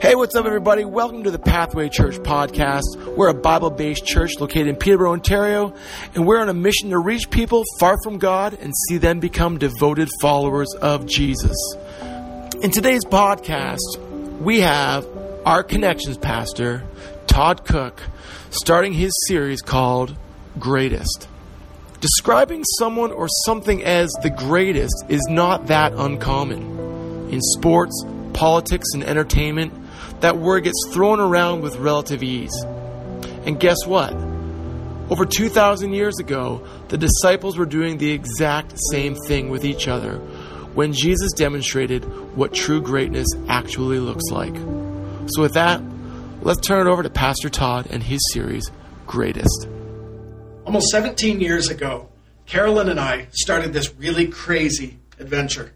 Hey, 0.00 0.14
what's 0.14 0.36
up, 0.36 0.46
everybody? 0.46 0.84
Welcome 0.84 1.24
to 1.24 1.32
the 1.32 1.40
Pathway 1.40 1.88
Church 1.88 2.18
podcast. 2.18 3.16
We're 3.16 3.30
a 3.30 3.34
Bible 3.34 3.70
based 3.70 4.06
church 4.06 4.38
located 4.38 4.68
in 4.68 4.76
Peterborough, 4.76 5.10
Ontario, 5.10 5.74
and 6.14 6.24
we're 6.24 6.40
on 6.40 6.48
a 6.48 6.54
mission 6.54 6.90
to 6.90 6.98
reach 7.00 7.28
people 7.30 7.64
far 7.80 7.96
from 8.04 8.18
God 8.18 8.56
and 8.60 8.72
see 8.86 8.98
them 8.98 9.18
become 9.18 9.58
devoted 9.58 10.08
followers 10.20 10.72
of 10.80 11.06
Jesus. 11.06 11.56
In 12.62 12.70
today's 12.70 13.04
podcast, 13.04 13.98
we 14.40 14.60
have 14.60 15.04
our 15.44 15.64
Connections 15.64 16.16
pastor, 16.16 16.84
Todd 17.26 17.64
Cook, 17.64 18.00
starting 18.50 18.92
his 18.92 19.10
series 19.26 19.60
called 19.62 20.16
Greatest. 20.60 21.26
Describing 22.00 22.62
someone 22.78 23.10
or 23.10 23.26
something 23.46 23.82
as 23.82 24.12
the 24.22 24.30
greatest 24.30 25.06
is 25.08 25.26
not 25.28 25.66
that 25.66 25.92
uncommon. 25.94 27.30
In 27.30 27.40
sports, 27.40 28.04
politics, 28.32 28.86
and 28.94 29.02
entertainment, 29.02 29.72
that 30.20 30.36
word 30.38 30.64
gets 30.64 30.88
thrown 30.90 31.20
around 31.20 31.62
with 31.62 31.76
relative 31.76 32.22
ease. 32.22 32.54
And 33.44 33.58
guess 33.58 33.86
what? 33.86 34.12
Over 35.10 35.24
2,000 35.24 35.94
years 35.94 36.18
ago, 36.18 36.66
the 36.88 36.98
disciples 36.98 37.56
were 37.56 37.66
doing 37.66 37.98
the 37.98 38.10
exact 38.10 38.74
same 38.90 39.14
thing 39.14 39.48
with 39.48 39.64
each 39.64 39.88
other 39.88 40.16
when 40.74 40.92
Jesus 40.92 41.32
demonstrated 41.32 42.04
what 42.36 42.52
true 42.52 42.82
greatness 42.82 43.26
actually 43.48 44.00
looks 44.00 44.24
like. 44.30 44.54
So, 45.30 45.42
with 45.42 45.54
that, 45.54 45.82
let's 46.42 46.60
turn 46.60 46.86
it 46.86 46.90
over 46.90 47.02
to 47.02 47.10
Pastor 47.10 47.48
Todd 47.48 47.86
and 47.90 48.02
his 48.02 48.20
series, 48.32 48.70
Greatest. 49.06 49.66
Almost 50.66 50.88
17 50.90 51.40
years 51.40 51.70
ago, 51.70 52.10
Carolyn 52.44 52.88
and 52.90 53.00
I 53.00 53.28
started 53.32 53.72
this 53.72 53.94
really 53.94 54.28
crazy 54.28 54.98
adventure. 55.18 55.72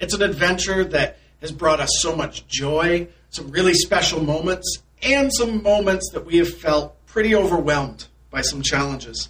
It's 0.00 0.14
an 0.14 0.22
adventure 0.22 0.84
that 0.84 1.18
has 1.40 1.52
brought 1.52 1.80
us 1.80 1.90
so 2.00 2.16
much 2.16 2.46
joy, 2.46 3.08
some 3.34 3.50
really 3.50 3.74
special 3.74 4.22
moments, 4.22 4.78
and 5.02 5.32
some 5.32 5.62
moments 5.62 6.10
that 6.12 6.24
we 6.24 6.38
have 6.38 6.56
felt 6.58 6.94
pretty 7.06 7.34
overwhelmed 7.34 8.06
by 8.30 8.40
some 8.40 8.62
challenges. 8.62 9.28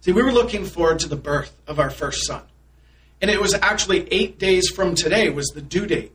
See, 0.00 0.12
we 0.12 0.22
were 0.22 0.32
looking 0.32 0.64
forward 0.64 0.98
to 1.00 1.08
the 1.08 1.16
birth 1.16 1.54
of 1.66 1.78
our 1.78 1.90
first 1.90 2.26
son. 2.26 2.42
And 3.20 3.30
it 3.30 3.40
was 3.40 3.54
actually 3.54 4.08
eight 4.10 4.38
days 4.38 4.70
from 4.70 4.94
today 4.94 5.28
was 5.28 5.48
the 5.48 5.60
due 5.60 5.86
date 5.86 6.12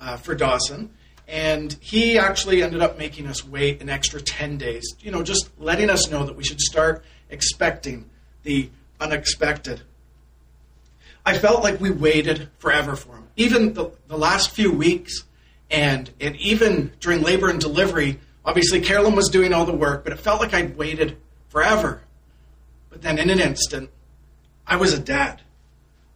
uh, 0.00 0.16
for 0.16 0.34
Dawson. 0.34 0.90
And 1.26 1.76
he 1.80 2.18
actually 2.18 2.62
ended 2.62 2.80
up 2.80 2.98
making 2.98 3.26
us 3.26 3.46
wait 3.46 3.82
an 3.82 3.90
extra 3.90 4.18
10 4.18 4.56
days, 4.56 4.94
you 5.00 5.10
know, 5.10 5.22
just 5.22 5.50
letting 5.58 5.90
us 5.90 6.10
know 6.10 6.24
that 6.24 6.36
we 6.36 6.44
should 6.44 6.60
start 6.60 7.04
expecting 7.28 8.08
the 8.44 8.70
unexpected. 8.98 9.82
I 11.26 11.36
felt 11.36 11.62
like 11.62 11.78
we 11.78 11.90
waited 11.90 12.48
forever 12.58 12.96
for 12.96 13.16
him. 13.16 13.28
Even 13.36 13.74
the, 13.74 13.90
the 14.06 14.16
last 14.16 14.52
few 14.52 14.72
weeks, 14.72 15.24
and, 15.70 16.10
and 16.20 16.36
even 16.36 16.92
during 17.00 17.22
labor 17.22 17.48
and 17.48 17.60
delivery, 17.60 18.18
obviously 18.44 18.80
Carolyn 18.80 19.14
was 19.14 19.28
doing 19.28 19.52
all 19.52 19.66
the 19.66 19.72
work, 19.72 20.04
but 20.04 20.12
it 20.12 20.18
felt 20.18 20.40
like 20.40 20.54
I'd 20.54 20.76
waited 20.76 21.16
forever. 21.48 22.02
But 22.90 23.02
then 23.02 23.18
in 23.18 23.30
an 23.30 23.40
instant, 23.40 23.90
I 24.66 24.76
was 24.76 24.92
a 24.92 24.98
dad. 24.98 25.42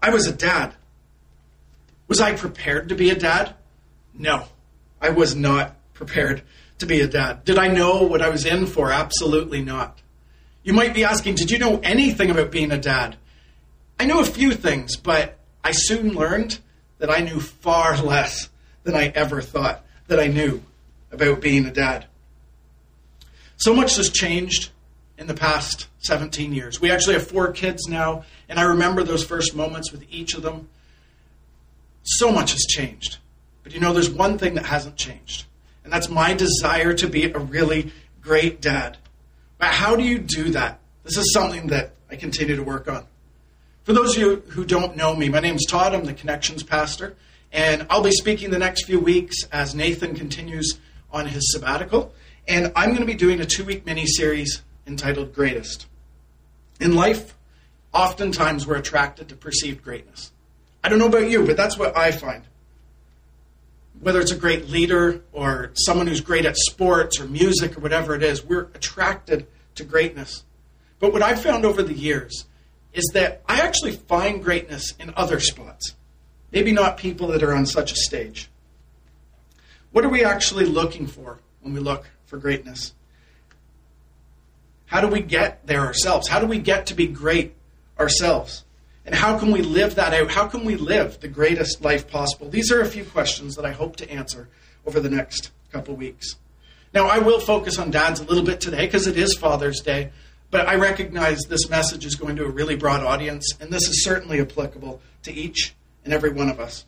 I 0.03 0.11
was 0.11 0.27
a 0.27 0.33
dad. 0.33 0.75
Was 2.09 2.21
I 2.21 2.35
prepared 2.35 2.89
to 2.89 2.95
be 2.95 3.11
a 3.11 3.15
dad? 3.15 3.55
No, 4.15 4.45
I 5.01 5.11
was 5.11 5.35
not 5.35 5.77
prepared 5.95 6.43
to 6.79 6.87
be 6.87 7.01
a 7.01 7.07
dad. 7.07 7.45
Did 7.45 7.59
I 7.59 7.69
know 7.69 8.03
what 8.03 8.23
I 8.23 8.29
was 8.29 8.45
in 8.45 8.67
for? 8.67 8.91
Absolutely 8.91 9.63
not. 9.63 10.01
You 10.63 10.73
might 10.73 10.95
be 10.95 11.05
asking, 11.05 11.37
did 11.37 11.51
you 11.51 11.59
know 11.59 11.81
anything 11.83 12.31
about 12.31 12.51
being 12.51 12.71
a 12.71 12.79
dad? 12.79 13.17
I 13.99 14.05
knew 14.05 14.21
a 14.21 14.25
few 14.25 14.53
things, 14.53 14.97
but 14.97 15.39
I 15.65 15.73
soon 15.73 16.15
learned 16.15 16.59
that 16.99 17.11
I 17.11 17.21
knew 17.21 17.41
far 17.41 17.97
less 18.03 18.49
than 18.85 18.95
I 18.95 19.09
ever 19.09 19.41
thought 19.41 19.85
that 20.09 20.21
I 20.21 20.27
knew 20.27 20.63
about 21.11 21.41
being 21.41 21.67
a 21.67 21.73
dad. 21.73 22.07
So 23.57 23.75
much 23.75 23.97
has 23.97 24.11
changed 24.11 24.71
in 25.19 25.27
the 25.27 25.35
past 25.35 25.87
17 26.01 26.53
years. 26.53 26.81
We 26.81 26.91
actually 26.91 27.15
have 27.15 27.27
four 27.27 27.53
kids 27.53 27.87
now, 27.89 28.25
and 28.49 28.59
I 28.59 28.63
remember 28.63 29.03
those 29.05 29.25
first 29.25 29.55
moments 29.55 29.93
with 29.93 30.05
each 30.11 30.35
of 30.35 30.43
them. 30.43 30.69
So 32.03 32.33
much 32.33 32.53
has 32.53 32.63
changed. 32.69 33.19
But 33.63 33.73
you 33.73 33.81
know, 33.81 33.93
there's 33.93 34.11
one 34.11 34.39
thing 34.39 34.55
that 34.55 34.67
hasn't 34.67 34.97
changed, 34.97 35.45
and 35.85 35.93
that's 35.93 36.09
my 36.09 36.35
desire 36.35 36.95
to 36.95 37.07
be 37.07 37.31
a 37.31 37.39
really 37.39 37.93
great 38.21 38.61
dad. 38.61 38.97
But 39.59 39.69
how 39.69 39.95
do 39.95 40.03
you 40.03 40.19
do 40.19 40.51
that? 40.51 40.81
This 41.05 41.17
is 41.17 41.33
something 41.33 41.69
that 41.69 41.93
I 42.11 42.17
continue 42.17 42.57
to 42.57 42.63
work 42.63 42.89
on. 42.89 43.07
For 43.85 43.93
those 43.93 44.17
of 44.17 44.23
you 44.23 44.37
who 44.49 44.65
don't 44.65 44.97
know 44.97 45.15
me, 45.15 45.29
my 45.29 45.41
name 45.41 45.57
is 45.57 45.67
Todd. 45.69 45.95
I'm 45.95 46.05
the 46.05 46.15
Connections 46.15 46.63
Pastor. 46.63 47.15
And 47.53 47.87
I'll 47.91 48.03
be 48.03 48.13
speaking 48.13 48.51
the 48.51 48.59
next 48.59 48.87
few 48.87 48.99
weeks 48.99 49.37
as 49.53 49.75
Nathan 49.75 50.15
continues 50.15 50.79
on 51.13 51.27
his 51.27 51.53
sabbatical. 51.53 52.15
And 52.49 52.73
I'm 52.75 52.91
going 52.91 53.01
to 53.01 53.07
be 53.07 53.15
doing 53.15 53.41
a 53.41 53.47
two 53.47 53.65
week 53.65 53.85
mini 53.85 54.07
series 54.07 54.63
entitled 54.87 55.35
Greatest. 55.35 55.87
In 56.81 56.95
life, 56.95 57.37
oftentimes 57.93 58.67
we're 58.67 58.77
attracted 58.77 59.29
to 59.29 59.37
perceived 59.37 59.83
greatness. 59.83 60.33
I 60.83 60.89
don't 60.89 60.99
know 60.99 61.07
about 61.07 61.31
you, 61.31 61.47
but 61.47 61.57
that's 61.57 61.79
what 61.79 61.97
I 61.97 62.11
find. 62.11 62.45
Whether 64.01 64.21
it's 64.21 64.33
a 64.33 64.37
great 64.37 64.69
leader 64.69 65.23
or 65.33 65.71
someone 65.75 66.09
who's 66.09 66.21
great 66.21 66.45
at 66.45 66.57
sports 66.57 67.21
or 67.21 67.27
music 67.27 67.77
or 67.77 67.81
whatever 67.81 68.17
it 68.17 68.23
is, 68.23 68.45
we're 68.45 68.69
attracted 68.75 69.47
to 69.77 69.85
greatness. 69.85 70.43
But 70.99 71.13
what 71.13 71.23
I've 71.23 71.41
found 71.41 71.65
over 71.65 71.83
the 71.83 71.95
years 71.95 72.47
is 72.93 73.11
that 73.15 73.43
I 73.49 73.61
actually 73.61 73.93
find 73.93 74.43
greatness 74.43 74.93
in 74.99 75.13
other 75.17 75.39
spots. 75.39 75.95
Maybe 76.53 76.73
not 76.73 76.97
people 76.97 77.29
that 77.29 77.43
are 77.43 77.55
on 77.55 77.67
such 77.67 77.93
a 77.93 77.97
stage. 77.97 78.51
What 79.93 80.05
are 80.05 80.11
we 80.11 80.25
actually 80.25 80.67
looking 80.67 81.07
for 81.07 81.39
when 81.61 81.75
we 81.75 81.81
look 81.81 82.09
for 82.27 82.39
greatness? 82.39 82.93
How 84.87 85.01
do 85.01 85.09
we 85.09 85.21
get 85.21 85.67
there 85.67 85.81
ourselves? 85.81 86.29
How 86.29 86.39
do 86.39 86.47
we 86.47 86.59
get 86.59 86.87
to 86.87 86.95
be 86.95 87.07
great 87.07 87.55
ourselves? 87.99 88.65
And 89.05 89.15
how 89.15 89.39
can 89.39 89.51
we 89.51 89.63
live 89.63 89.97
that 89.97 90.15
out? 90.15 90.31
How 90.31 90.47
can 90.47 90.65
we 90.65 90.77
live 90.77 91.21
the 91.21 91.29
greatest 91.29 91.83
life 91.83 92.09
possible? 92.09 92.49
These 92.49 92.71
are 92.71 92.81
a 92.81 92.87
few 92.87 93.05
questions 93.05 93.57
that 93.57 93.65
I 93.65 93.73
hope 93.73 93.97
to 93.97 94.11
answer 94.11 94.49
over 94.87 95.01
the 95.01 95.11
next 95.11 95.51
couple 95.73 95.97
weeks. 95.97 96.37
Now, 96.95 97.07
I 97.07 97.19
will 97.19 97.41
focus 97.41 97.79
on 97.79 97.91
dads 97.91 98.21
a 98.21 98.25
little 98.25 98.45
bit 98.45 98.61
today 98.61 98.87
because 98.87 99.07
it 99.07 99.17
is 99.17 99.35
Father's 99.35 99.81
Day, 99.81 100.13
but 100.51 100.69
I 100.69 100.75
recognize 100.75 101.41
this 101.49 101.71
message 101.71 102.05
is 102.05 102.15
going 102.15 102.37
to 102.37 102.45
a 102.45 102.51
really 102.51 102.77
broad 102.77 103.03
audience, 103.03 103.57
and 103.61 103.71
this 103.71 103.89
is 103.89 104.05
certainly 104.05 104.41
applicable 104.41 105.01
to 105.23 105.33
each 105.33 105.75
in 106.05 106.13
every 106.13 106.31
one 106.31 106.49
of 106.49 106.61
us. 106.61 106.85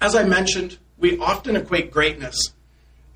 As 0.00 0.14
I 0.14 0.24
mentioned, 0.24 0.78
we 0.98 1.18
often 1.18 1.56
equate 1.56 1.90
greatness 1.90 2.38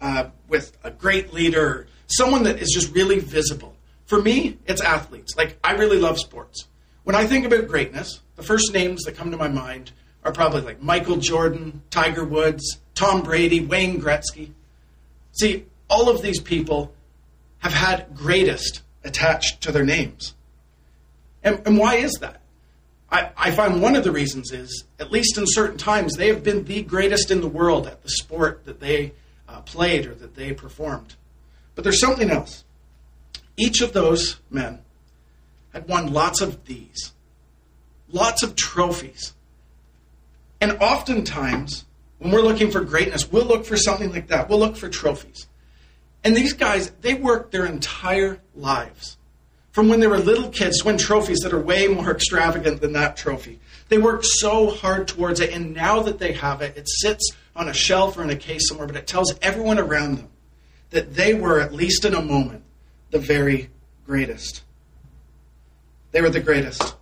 uh, 0.01 0.31
with 0.49 0.77
a 0.83 0.91
great 0.91 1.33
leader, 1.33 1.87
someone 2.07 2.45
that 2.45 2.59
is 2.61 2.71
just 2.73 2.95
really 2.95 3.19
visible. 3.19 3.75
For 4.07 4.21
me, 4.21 4.59
it's 4.67 4.81
athletes. 4.81 5.37
Like, 5.37 5.59
I 5.63 5.73
really 5.73 5.99
love 5.99 6.19
sports. 6.19 6.67
When 7.05 7.15
I 7.15 7.27
think 7.27 7.47
about 7.47 7.69
greatness, 7.69 8.21
the 8.37 8.43
first 8.43 8.73
names 8.73 9.03
that 9.03 9.17
come 9.17 9.31
to 9.31 9.37
my 9.37 9.49
mind 9.49 9.93
are 10.25 10.33
probably 10.33 10.63
like 10.63 10.83
Michael 10.83 11.17
Jordan, 11.17 11.83
Tiger 11.91 12.25
Woods, 12.25 12.79
Tom 12.95 13.23
Brady, 13.23 13.65
Wayne 13.65 14.01
Gretzky. 14.01 14.51
See, 15.33 15.67
all 15.89 16.09
of 16.09 16.23
these 16.23 16.41
people 16.41 16.95
have 17.59 17.73
had 17.73 18.15
greatest 18.15 18.83
attached 19.05 19.63
to 19.63 19.73
their 19.73 19.85
names. 19.85 20.35
And, 21.43 21.63
and 21.67 21.79
why 21.79 21.97
is 21.97 22.13
that? 22.21 22.40
I, 23.11 23.31
I 23.37 23.51
find 23.51 23.83
one 23.83 23.97
of 23.97 24.05
the 24.05 24.13
reasons 24.13 24.53
is, 24.53 24.85
at 24.99 25.11
least 25.11 25.37
in 25.37 25.45
certain 25.47 25.77
times, 25.77 26.15
they 26.17 26.29
have 26.29 26.45
been 26.45 26.65
the 26.65 26.83
greatest 26.83 27.31
in 27.31 27.41
the 27.41 27.49
world 27.49 27.87
at 27.87 28.03
the 28.03 28.09
sport 28.09 28.65
that 28.67 28.81
they 28.81 29.13
uh, 29.49 29.61
played 29.63 30.07
or 30.07 30.15
that 30.15 30.37
they 30.37 30.53
performed. 30.53 31.17
But 31.75 31.85
there's 31.85 32.01
something 32.01 32.31
else. 32.31 32.65
Each 33.57 33.81
of 33.81 33.93
those 33.93 34.39
men 34.49 34.81
had 35.73 35.89
won 35.89 36.13
lots 36.13 36.41
of 36.41 36.65
these, 36.67 37.13
lots 38.09 38.43
of 38.43 38.55
trophies. 38.55 39.35
And 40.61 40.73
oftentimes, 40.81 41.85
when 42.19 42.31
we're 42.33 42.43
looking 42.43 42.71
for 42.71 42.83
greatness, 42.83 43.31
we'll 43.31 43.47
look 43.47 43.65
for 43.65 43.77
something 43.77 44.13
like 44.13 44.29
that. 44.29 44.49
We'll 44.49 44.59
look 44.59 44.77
for 44.77 44.89
trophies. 44.89 45.47
And 46.23 46.37
these 46.37 46.53
guys, 46.53 46.91
they 47.01 47.15
worked 47.15 47.51
their 47.51 47.67
entire 47.67 48.41
lives 48.55 49.17
from 49.73 49.89
when 49.89 50.01
they 50.01 50.07
were 50.07 50.19
little 50.19 50.49
kids 50.49 50.81
to 50.81 50.87
win 50.87 50.99
trophies 50.99 51.39
that 51.41 51.53
are 51.53 51.61
way 51.61 51.87
more 51.87 52.11
extravagant 52.11 52.81
than 52.81 52.93
that 52.93 53.17
trophy. 53.17 53.61
They 53.89 53.99
worked 53.99 54.25
so 54.25 54.71
hard 54.71 55.09
towards 55.09 55.41
it, 55.41 55.51
and 55.51 55.75
now 55.75 56.01
that 56.03 56.19
they 56.19 56.33
have 56.33 56.61
it, 56.63 56.77
it 56.77 56.89
sits 56.89 57.31
on 57.55 57.69
a 57.69 57.75
shelf 57.75 58.17
or 58.17 58.23
in 58.23 58.31
a 58.31 58.37
case 58.37 58.69
somewhere, 58.69 58.87
but 58.87 58.97
it 58.97 59.07
tells 59.07 59.37
everyone 59.43 59.79
around 59.79 60.17
them 60.19 60.29
that 60.91 61.15
they 61.15 61.35
were, 61.35 61.61
at 61.61 61.73
least 61.73 62.05
in 62.05 62.15
a 62.15 62.23
moment, 62.23 62.63
the 63.11 63.19
very 63.19 63.71
greatest. 64.07 64.63
They 66.13 66.21
were 66.21 66.31
the 66.31 66.41
greatest. 66.41 66.97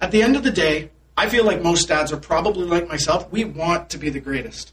At 0.00 0.10
the 0.10 0.22
end 0.22 0.36
of 0.36 0.44
the 0.44 0.50
day, 0.50 0.90
I 1.16 1.28
feel 1.28 1.44
like 1.44 1.62
most 1.62 1.88
dads 1.88 2.12
are 2.12 2.16
probably 2.16 2.64
like 2.64 2.88
myself. 2.88 3.30
We 3.30 3.44
want 3.44 3.90
to 3.90 3.98
be 3.98 4.10
the 4.10 4.20
greatest. 4.20 4.72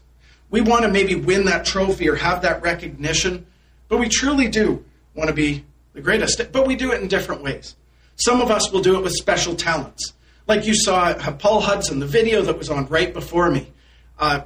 We 0.50 0.60
want 0.60 0.82
to 0.82 0.88
maybe 0.88 1.14
win 1.14 1.46
that 1.46 1.64
trophy 1.64 2.08
or 2.08 2.16
have 2.16 2.42
that 2.42 2.62
recognition, 2.62 3.46
but 3.88 3.98
we 3.98 4.08
truly 4.08 4.48
do 4.48 4.84
want 5.14 5.28
to 5.28 5.34
be 5.34 5.64
the 5.92 6.00
greatest, 6.00 6.52
but 6.52 6.66
we 6.66 6.76
do 6.76 6.92
it 6.92 7.00
in 7.02 7.08
different 7.08 7.42
ways. 7.42 7.76
Some 8.16 8.40
of 8.40 8.50
us 8.50 8.70
will 8.70 8.82
do 8.82 8.96
it 8.96 9.02
with 9.02 9.12
special 9.12 9.54
talents. 9.54 10.12
Like 10.46 10.66
you 10.66 10.74
saw 10.74 11.14
Paul 11.32 11.60
Hudson, 11.60 11.98
the 11.98 12.06
video 12.06 12.42
that 12.42 12.58
was 12.58 12.70
on 12.70 12.86
right 12.86 13.12
before 13.12 13.50
me. 13.50 13.72
Uh, 14.18 14.42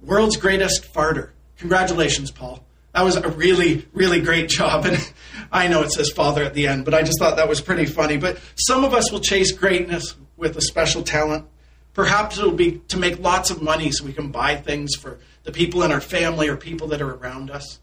world's 0.00 0.36
greatest 0.36 0.92
farter. 0.92 1.30
congratulations, 1.56 2.30
Paul. 2.30 2.64
That 2.94 3.02
was 3.02 3.16
a 3.16 3.28
really, 3.28 3.86
really 3.92 4.20
great 4.20 4.48
job. 4.48 4.86
And 4.96 5.12
I 5.52 5.68
know 5.68 5.82
it 5.82 5.92
says 5.92 6.10
father 6.10 6.42
at 6.42 6.54
the 6.54 6.66
end, 6.66 6.84
but 6.84 6.94
I 6.94 7.02
just 7.02 7.18
thought 7.18 7.36
that 7.36 7.48
was 7.48 7.60
pretty 7.60 7.86
funny. 7.86 8.16
But 8.16 8.40
some 8.56 8.84
of 8.84 8.94
us 8.94 9.12
will 9.12 9.20
chase 9.20 9.52
greatness 9.52 10.14
with 10.36 10.56
a 10.56 10.60
special 10.60 11.02
talent. 11.02 11.46
Perhaps 11.94 12.38
it'll 12.38 12.52
be 12.52 12.82
to 12.88 12.96
make 12.96 13.20
lots 13.20 13.50
of 13.50 13.62
money 13.62 13.90
so 13.90 14.04
we 14.04 14.12
can 14.12 14.30
buy 14.30 14.56
things 14.56 14.96
for 14.96 15.18
the 15.44 15.52
people 15.52 15.82
in 15.82 15.92
our 15.92 16.00
family 16.00 16.48
or 16.48 16.56
people 16.56 16.88
that 16.88 17.00
are 17.00 17.14
around 17.14 17.50
us. 17.50 17.78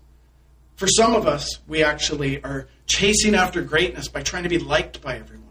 For 0.75 0.87
some 0.87 1.15
of 1.15 1.25
us, 1.25 1.59
we 1.67 1.83
actually 1.83 2.43
are 2.43 2.67
chasing 2.85 3.35
after 3.35 3.61
greatness 3.61 4.07
by 4.07 4.21
trying 4.21 4.43
to 4.43 4.49
be 4.49 4.59
liked 4.59 5.01
by 5.01 5.17
everyone. 5.17 5.43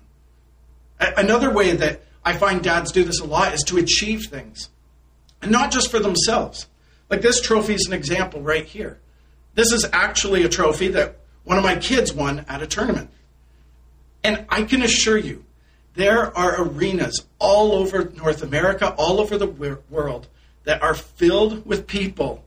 Another 1.01 1.51
way 1.51 1.73
that 1.73 2.03
I 2.25 2.35
find 2.35 2.63
dads 2.63 2.93
do 2.93 3.05
this 3.05 3.21
a 3.21 3.25
lot 3.25 3.55
is 3.55 3.63
to 3.65 3.79
achieve 3.79 4.27
things, 4.29 4.69
and 5.41 5.51
not 5.51 5.73
just 5.73 5.91
for 5.91 5.99
themselves. 5.99 6.67
Like 7.11 7.21
this 7.21 7.41
trophy 7.41 7.75
is 7.75 7.87
an 7.87 7.93
example 7.93 8.41
right 8.41 8.65
here. 8.65 8.99
This 9.55 9.73
is 9.73 9.87
actually 9.93 10.45
a 10.45 10.49
trophy 10.49 10.89
that 10.89 11.17
one 11.45 11.59
of 11.59 11.65
my 11.65 11.77
kids 11.77 12.13
won 12.13 12.45
at 12.49 12.63
a 12.63 12.67
tournament. 12.67 13.11
And 14.25 14.47
I 14.49 14.63
can 14.63 14.83
assure 14.83 15.19
you, 15.19 15.45
there 15.95 16.37
are 16.37 16.63
arenas 16.63 17.27
all 17.39 17.73
over 17.73 18.11
North 18.17 18.43
America, 18.43 18.95
all 18.97 19.21
over 19.21 19.37
the 19.37 19.77
world, 19.91 20.29
that 20.65 20.81
are 20.81 20.95
filled 20.95 21.67
with 21.67 21.87
people, 21.87 22.45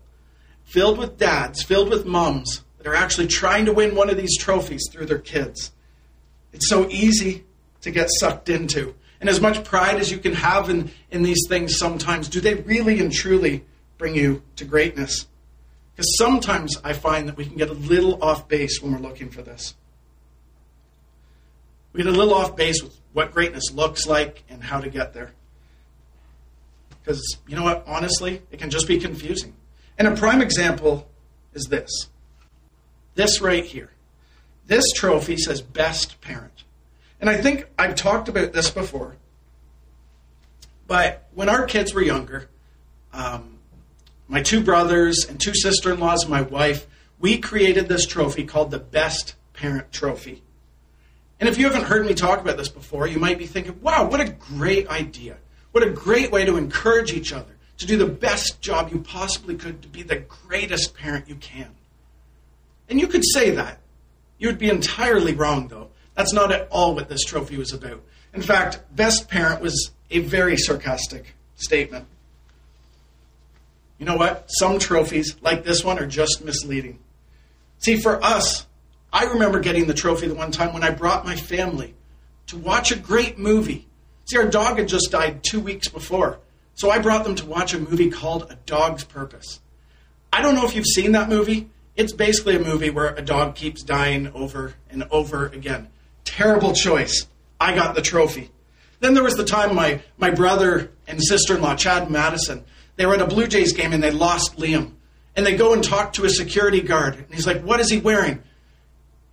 filled 0.63 0.97
with 0.97 1.17
dads, 1.17 1.61
filled 1.61 1.89
with 1.89 2.05
moms 2.05 2.61
that 2.85 2.91
are 2.91 2.95
actually 2.95 3.25
trying 3.25 3.65
to 3.65 3.73
win 3.73 3.95
one 3.95 4.11
of 4.11 4.17
these 4.17 4.37
trophies 4.37 4.87
through 4.91 5.07
their 5.07 5.17
kids. 5.17 5.71
It's 6.53 6.69
so 6.69 6.87
easy 6.87 7.43
to 7.81 7.89
get 7.89 8.09
sucked 8.19 8.47
into. 8.47 8.93
And 9.19 9.27
as 9.27 9.41
much 9.41 9.63
pride 9.63 9.95
as 9.95 10.11
you 10.11 10.19
can 10.19 10.33
have 10.33 10.69
in, 10.69 10.91
in 11.09 11.23
these 11.23 11.47
things 11.49 11.79
sometimes, 11.79 12.29
do 12.29 12.39
they 12.39 12.53
really 12.53 12.99
and 12.99 13.11
truly 13.11 13.65
bring 13.97 14.13
you 14.13 14.43
to 14.57 14.65
greatness? 14.65 15.25
Because 15.95 16.15
sometimes 16.15 16.77
I 16.83 16.93
find 16.93 17.27
that 17.27 17.37
we 17.37 17.45
can 17.47 17.57
get 17.57 17.71
a 17.71 17.73
little 17.73 18.23
off 18.23 18.47
base 18.47 18.79
when 18.83 18.91
we're 18.91 18.99
looking 18.99 19.31
for 19.31 19.41
this. 19.41 19.73
We 21.91 22.03
get 22.03 22.13
a 22.13 22.15
little 22.15 22.35
off 22.35 22.55
base 22.55 22.83
with 22.83 22.95
what 23.13 23.33
greatness 23.33 23.73
looks 23.73 24.05
like 24.05 24.43
and 24.47 24.61
how 24.61 24.79
to 24.79 24.91
get 24.91 25.15
there. 25.15 25.31
Because, 27.03 27.39
you 27.47 27.55
know 27.55 27.63
what, 27.63 27.83
honestly, 27.87 28.43
it 28.51 28.59
can 28.59 28.69
just 28.69 28.87
be 28.87 28.99
confusing. 28.99 29.55
And 29.97 30.07
a 30.07 30.15
prime 30.15 30.43
example 30.43 31.09
is 31.55 31.63
this 31.63 32.09
this 33.15 33.41
right 33.41 33.65
here. 33.65 33.91
This 34.67 34.91
trophy 34.93 35.37
says 35.37 35.61
best 35.61 36.21
parent. 36.21 36.63
And 37.19 37.29
I 37.29 37.37
think 37.37 37.67
I've 37.77 37.95
talked 37.95 38.29
about 38.29 38.53
this 38.53 38.69
before. 38.69 39.15
But 40.87 41.27
when 41.33 41.49
our 41.49 41.65
kids 41.65 41.93
were 41.93 42.01
younger, 42.01 42.49
um, 43.13 43.59
my 44.27 44.41
two 44.41 44.61
brothers 44.61 45.25
and 45.27 45.39
two 45.39 45.55
sister 45.55 45.93
in 45.93 45.99
laws 45.99 46.23
and 46.23 46.31
my 46.31 46.41
wife, 46.41 46.85
we 47.19 47.37
created 47.37 47.87
this 47.87 48.05
trophy 48.05 48.43
called 48.43 48.71
the 48.71 48.79
Best 48.79 49.35
Parent 49.53 49.91
Trophy. 49.91 50.43
And 51.39 51.49
if 51.49 51.57
you 51.57 51.65
haven't 51.65 51.85
heard 51.85 52.05
me 52.05 52.13
talk 52.13 52.39
about 52.39 52.57
this 52.57 52.69
before, 52.69 53.07
you 53.07 53.19
might 53.19 53.37
be 53.37 53.45
thinking, 53.45 53.81
wow, 53.81 54.07
what 54.07 54.21
a 54.21 54.29
great 54.29 54.87
idea. 54.89 55.37
What 55.71 55.83
a 55.83 55.89
great 55.89 56.31
way 56.31 56.45
to 56.45 56.57
encourage 56.57 57.13
each 57.13 57.33
other 57.33 57.55
to 57.77 57.85
do 57.85 57.97
the 57.97 58.05
best 58.05 58.61
job 58.61 58.91
you 58.91 58.99
possibly 58.99 59.55
could 59.55 59.81
to 59.81 59.87
be 59.87 60.03
the 60.03 60.17
greatest 60.17 60.95
parent 60.95 61.27
you 61.27 61.35
can. 61.35 61.75
And 62.89 62.99
you 62.99 63.07
could 63.07 63.23
say 63.25 63.51
that. 63.51 63.79
You 64.37 64.47
would 64.47 64.59
be 64.59 64.69
entirely 64.69 65.33
wrong, 65.33 65.67
though. 65.67 65.89
That's 66.15 66.33
not 66.33 66.51
at 66.51 66.67
all 66.69 66.95
what 66.95 67.09
this 67.09 67.23
trophy 67.23 67.57
was 67.57 67.73
about. 67.73 68.01
In 68.33 68.41
fact, 68.41 68.79
best 68.95 69.29
parent 69.29 69.61
was 69.61 69.91
a 70.11 70.19
very 70.19 70.57
sarcastic 70.57 71.35
statement. 71.55 72.05
You 73.97 74.05
know 74.05 74.17
what? 74.17 74.45
Some 74.47 74.77
trophies, 74.77 75.35
like 75.41 75.63
this 75.63 75.83
one, 75.83 75.99
are 75.99 76.05
just 76.07 76.43
misleading. 76.43 76.99
See, 77.79 77.97
for 77.97 78.23
us, 78.23 78.65
I 79.11 79.25
remember 79.25 79.59
getting 79.59 79.87
the 79.87 79.93
trophy 79.93 80.27
the 80.27 80.35
one 80.35 80.51
time 80.51 80.73
when 80.73 80.83
I 80.83 80.89
brought 80.89 81.25
my 81.25 81.35
family 81.35 81.93
to 82.47 82.57
watch 82.57 82.91
a 82.91 82.97
great 82.97 83.37
movie. 83.37 83.87
See, 84.25 84.37
our 84.37 84.47
dog 84.47 84.77
had 84.77 84.87
just 84.87 85.11
died 85.11 85.43
two 85.43 85.59
weeks 85.59 85.87
before, 85.87 86.39
so 86.73 86.89
I 86.89 86.99
brought 86.99 87.23
them 87.23 87.35
to 87.35 87.45
watch 87.45 87.73
a 87.73 87.79
movie 87.79 88.09
called 88.09 88.51
A 88.51 88.55
Dog's 88.65 89.03
Purpose. 89.03 89.61
I 90.33 90.41
don't 90.41 90.55
know 90.55 90.65
if 90.65 90.75
you've 90.75 90.85
seen 90.85 91.13
that 91.13 91.29
movie. 91.29 91.69
It's 91.95 92.13
basically 92.13 92.55
a 92.55 92.59
movie 92.59 92.89
where 92.89 93.13
a 93.15 93.21
dog 93.21 93.55
keeps 93.55 93.81
dying 93.81 94.31
over 94.33 94.73
and 94.89 95.03
over 95.11 95.47
again. 95.47 95.87
Terrible 96.25 96.73
choice. 96.73 97.27
I 97.59 97.73
got 97.73 97.95
the 97.95 98.01
trophy. 98.01 98.51
Then 98.99 99.13
there 99.13 99.23
was 99.23 99.35
the 99.35 99.45
time 99.45 99.75
my, 99.75 100.01
my 100.17 100.31
brother 100.31 100.91
and 101.07 101.23
sister 101.23 101.55
in 101.55 101.61
law, 101.61 101.75
Chad 101.75 102.03
and 102.03 102.11
Madison, 102.11 102.65
they 102.95 103.05
were 103.05 103.15
at 103.15 103.21
a 103.21 103.27
Blue 103.27 103.47
Jays 103.47 103.73
game 103.73 103.93
and 103.93 104.03
they 104.03 104.11
lost 104.11 104.57
Liam. 104.57 104.93
And 105.35 105.45
they 105.45 105.55
go 105.55 105.73
and 105.73 105.83
talk 105.83 106.13
to 106.13 106.25
a 106.25 106.29
security 106.29 106.81
guard. 106.81 107.15
And 107.15 107.33
he's 107.33 107.45
like, 107.45 107.61
What 107.61 107.79
is 107.79 107.89
he 107.89 107.99
wearing? 107.99 108.41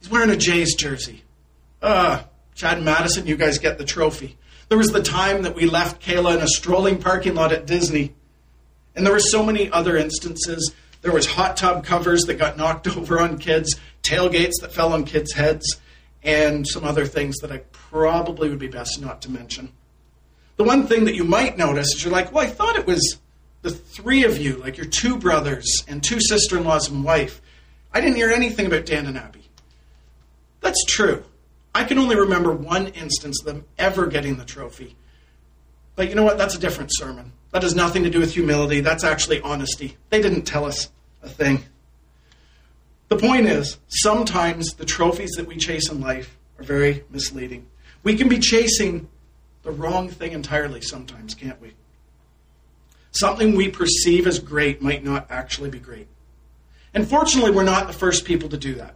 He's 0.00 0.10
wearing 0.10 0.30
a 0.30 0.36
Jays 0.36 0.74
jersey. 0.74 1.22
Uh, 1.80 2.24
Chad 2.54 2.76
and 2.76 2.84
Madison, 2.84 3.26
you 3.26 3.36
guys 3.36 3.58
get 3.58 3.78
the 3.78 3.84
trophy. 3.84 4.36
There 4.68 4.78
was 4.78 4.90
the 4.90 5.02
time 5.02 5.42
that 5.42 5.54
we 5.54 5.66
left 5.66 6.02
Kayla 6.02 6.36
in 6.36 6.42
a 6.42 6.48
strolling 6.48 6.98
parking 6.98 7.34
lot 7.34 7.52
at 7.52 7.66
Disney. 7.66 8.14
And 8.96 9.06
there 9.06 9.12
were 9.12 9.20
so 9.20 9.44
many 9.44 9.70
other 9.70 9.96
instances. 9.96 10.72
There 11.02 11.12
was 11.12 11.26
hot 11.26 11.56
tub 11.56 11.84
covers 11.84 12.22
that 12.22 12.34
got 12.34 12.56
knocked 12.56 12.88
over 12.96 13.20
on 13.20 13.38
kids, 13.38 13.78
tailgates 14.02 14.60
that 14.60 14.72
fell 14.72 14.92
on 14.92 15.04
kids' 15.04 15.32
heads 15.32 15.80
and 16.22 16.66
some 16.66 16.84
other 16.84 17.04
things 17.04 17.38
that 17.38 17.50
I 17.50 17.58
probably 17.72 18.48
would 18.48 18.58
be 18.58 18.68
best 18.68 19.00
not 19.00 19.22
to 19.22 19.30
mention. 19.30 19.72
The 20.56 20.64
one 20.64 20.86
thing 20.86 21.04
that 21.06 21.14
you 21.14 21.24
might 21.24 21.58
notice 21.58 21.94
is 21.94 22.04
you're 22.04 22.12
like, 22.12 22.32
well, 22.32 22.44
I 22.44 22.48
thought 22.48 22.76
it 22.76 22.86
was 22.86 23.18
the 23.62 23.70
three 23.70 24.24
of 24.24 24.38
you, 24.38 24.56
like 24.56 24.76
your 24.76 24.86
two 24.86 25.16
brothers 25.16 25.84
and 25.88 26.02
two 26.02 26.20
sister 26.20 26.56
in 26.56 26.64
laws 26.64 26.88
and 26.88 27.04
wife. 27.04 27.40
I 27.92 28.00
didn't 28.00 28.16
hear 28.16 28.30
anything 28.30 28.66
about 28.66 28.86
Dan 28.86 29.06
and 29.06 29.18
Abby. 29.18 29.48
That's 30.60 30.84
true. 30.86 31.24
I 31.74 31.84
can 31.84 31.98
only 31.98 32.16
remember 32.16 32.52
one 32.52 32.88
instance 32.88 33.40
of 33.40 33.46
them 33.46 33.64
ever 33.78 34.06
getting 34.06 34.36
the 34.36 34.44
trophy. 34.44 34.96
But 35.94 36.08
you 36.08 36.14
know 36.14 36.24
what? 36.24 36.38
That's 36.38 36.54
a 36.54 36.58
different 36.58 36.90
sermon. 36.92 37.32
That 37.52 37.62
has 37.62 37.74
nothing 37.74 38.02
to 38.04 38.10
do 38.10 38.20
with 38.20 38.32
humility. 38.32 38.80
That's 38.80 39.04
actually 39.04 39.40
honesty. 39.40 39.96
They 40.08 40.22
didn't 40.22 40.42
tell 40.42 40.64
us 40.64 40.90
a 41.22 41.28
thing. 41.28 41.64
The 43.08 43.16
point 43.16 43.46
is, 43.46 43.76
sometimes 43.88 44.74
the 44.74 44.86
trophies 44.86 45.32
that 45.36 45.46
we 45.46 45.56
chase 45.56 45.90
in 45.90 46.00
life 46.00 46.38
are 46.58 46.64
very 46.64 47.04
misleading. 47.10 47.66
We 48.02 48.16
can 48.16 48.28
be 48.28 48.38
chasing 48.38 49.08
the 49.62 49.70
wrong 49.70 50.08
thing 50.08 50.32
entirely 50.32 50.80
sometimes, 50.80 51.34
can't 51.34 51.60
we? 51.60 51.74
Something 53.10 53.54
we 53.54 53.68
perceive 53.68 54.26
as 54.26 54.38
great 54.38 54.80
might 54.80 55.04
not 55.04 55.26
actually 55.30 55.68
be 55.68 55.78
great. 55.78 56.08
And 56.94 57.06
fortunately, 57.06 57.50
we're 57.50 57.64
not 57.64 57.86
the 57.86 57.92
first 57.92 58.24
people 58.24 58.48
to 58.48 58.56
do 58.56 58.74
that. 58.76 58.94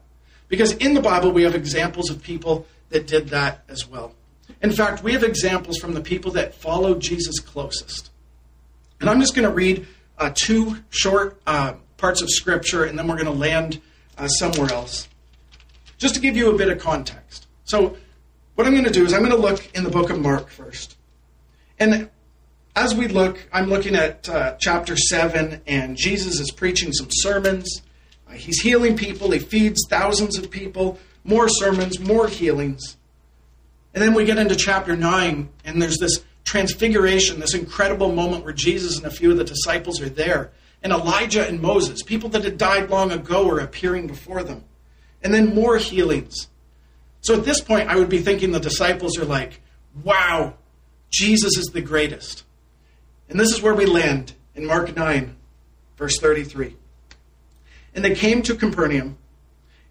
Because 0.48 0.72
in 0.72 0.94
the 0.94 1.02
Bible, 1.02 1.30
we 1.32 1.42
have 1.42 1.54
examples 1.54 2.08
of 2.08 2.22
people 2.22 2.66
that 2.88 3.06
did 3.06 3.28
that 3.28 3.64
as 3.68 3.86
well. 3.86 4.14
In 4.62 4.72
fact, 4.72 5.02
we 5.02 5.12
have 5.12 5.22
examples 5.22 5.78
from 5.78 5.94
the 5.94 6.00
people 6.00 6.32
that 6.32 6.54
followed 6.54 7.00
Jesus 7.00 7.38
closest. 7.40 8.10
And 9.00 9.10
I'm 9.10 9.20
just 9.20 9.34
going 9.34 9.48
to 9.48 9.54
read 9.54 9.86
uh, 10.18 10.30
two 10.34 10.78
short 10.90 11.40
uh, 11.46 11.74
parts 11.96 12.22
of 12.22 12.30
Scripture, 12.30 12.84
and 12.84 12.98
then 12.98 13.06
we're 13.06 13.16
going 13.16 13.26
to 13.26 13.32
land 13.32 13.80
uh, 14.16 14.28
somewhere 14.28 14.72
else. 14.72 15.08
Just 15.98 16.14
to 16.14 16.20
give 16.20 16.36
you 16.36 16.54
a 16.54 16.58
bit 16.58 16.68
of 16.68 16.78
context. 16.78 17.46
So, 17.64 17.96
what 18.54 18.66
I'm 18.66 18.72
going 18.72 18.84
to 18.84 18.92
do 18.92 19.04
is 19.04 19.12
I'm 19.12 19.20
going 19.20 19.32
to 19.32 19.36
look 19.36 19.74
in 19.74 19.84
the 19.84 19.90
book 19.90 20.08
of 20.08 20.18
Mark 20.18 20.48
first. 20.48 20.96
And 21.78 22.08
as 22.74 22.94
we 22.94 23.08
look, 23.08 23.46
I'm 23.52 23.68
looking 23.68 23.94
at 23.94 24.28
uh, 24.28 24.56
chapter 24.58 24.96
7, 24.96 25.62
and 25.66 25.96
Jesus 25.96 26.40
is 26.40 26.50
preaching 26.50 26.92
some 26.92 27.08
sermons. 27.10 27.82
Uh, 28.28 28.32
he's 28.32 28.60
healing 28.60 28.96
people, 28.96 29.30
he 29.30 29.38
feeds 29.38 29.82
thousands 29.88 30.38
of 30.38 30.50
people, 30.50 30.98
more 31.24 31.48
sermons, 31.48 32.00
more 32.00 32.28
healings. 32.28 32.96
And 33.96 34.04
then 34.04 34.14
we 34.14 34.26
get 34.26 34.38
into 34.38 34.54
chapter 34.54 34.94
9, 34.94 35.48
and 35.64 35.82
there's 35.82 35.98
this 35.98 36.22
transfiguration, 36.44 37.40
this 37.40 37.54
incredible 37.54 38.12
moment 38.12 38.44
where 38.44 38.52
Jesus 38.52 38.98
and 38.98 39.06
a 39.06 39.10
few 39.10 39.32
of 39.32 39.38
the 39.38 39.44
disciples 39.44 40.00
are 40.00 40.08
there 40.08 40.52
and 40.82 40.92
Elijah 40.92 41.46
and 41.46 41.60
Moses, 41.60 42.02
people 42.02 42.28
that 42.28 42.44
had 42.44 42.58
died 42.58 42.90
long 42.90 43.10
ago, 43.10 43.50
are 43.50 43.58
appearing 43.58 44.06
before 44.06 44.44
them. 44.44 44.62
And 45.20 45.34
then 45.34 45.54
more 45.54 45.78
healings. 45.78 46.46
So 47.22 47.34
at 47.34 47.44
this 47.44 47.60
point, 47.60 47.88
I 47.88 47.96
would 47.96 48.08
be 48.08 48.18
thinking 48.18 48.52
the 48.52 48.60
disciples 48.60 49.18
are 49.18 49.24
like, 49.24 49.60
wow, 50.04 50.54
Jesus 51.10 51.56
is 51.56 51.66
the 51.72 51.80
greatest. 51.80 52.44
And 53.28 53.40
this 53.40 53.52
is 53.52 53.60
where 53.60 53.74
we 53.74 53.86
land 53.86 54.34
in 54.54 54.66
Mark 54.66 54.94
9, 54.94 55.34
verse 55.96 56.20
33. 56.20 56.76
And 57.94 58.04
they 58.04 58.14
came 58.14 58.42
to 58.42 58.54
Capernaum, 58.54 59.18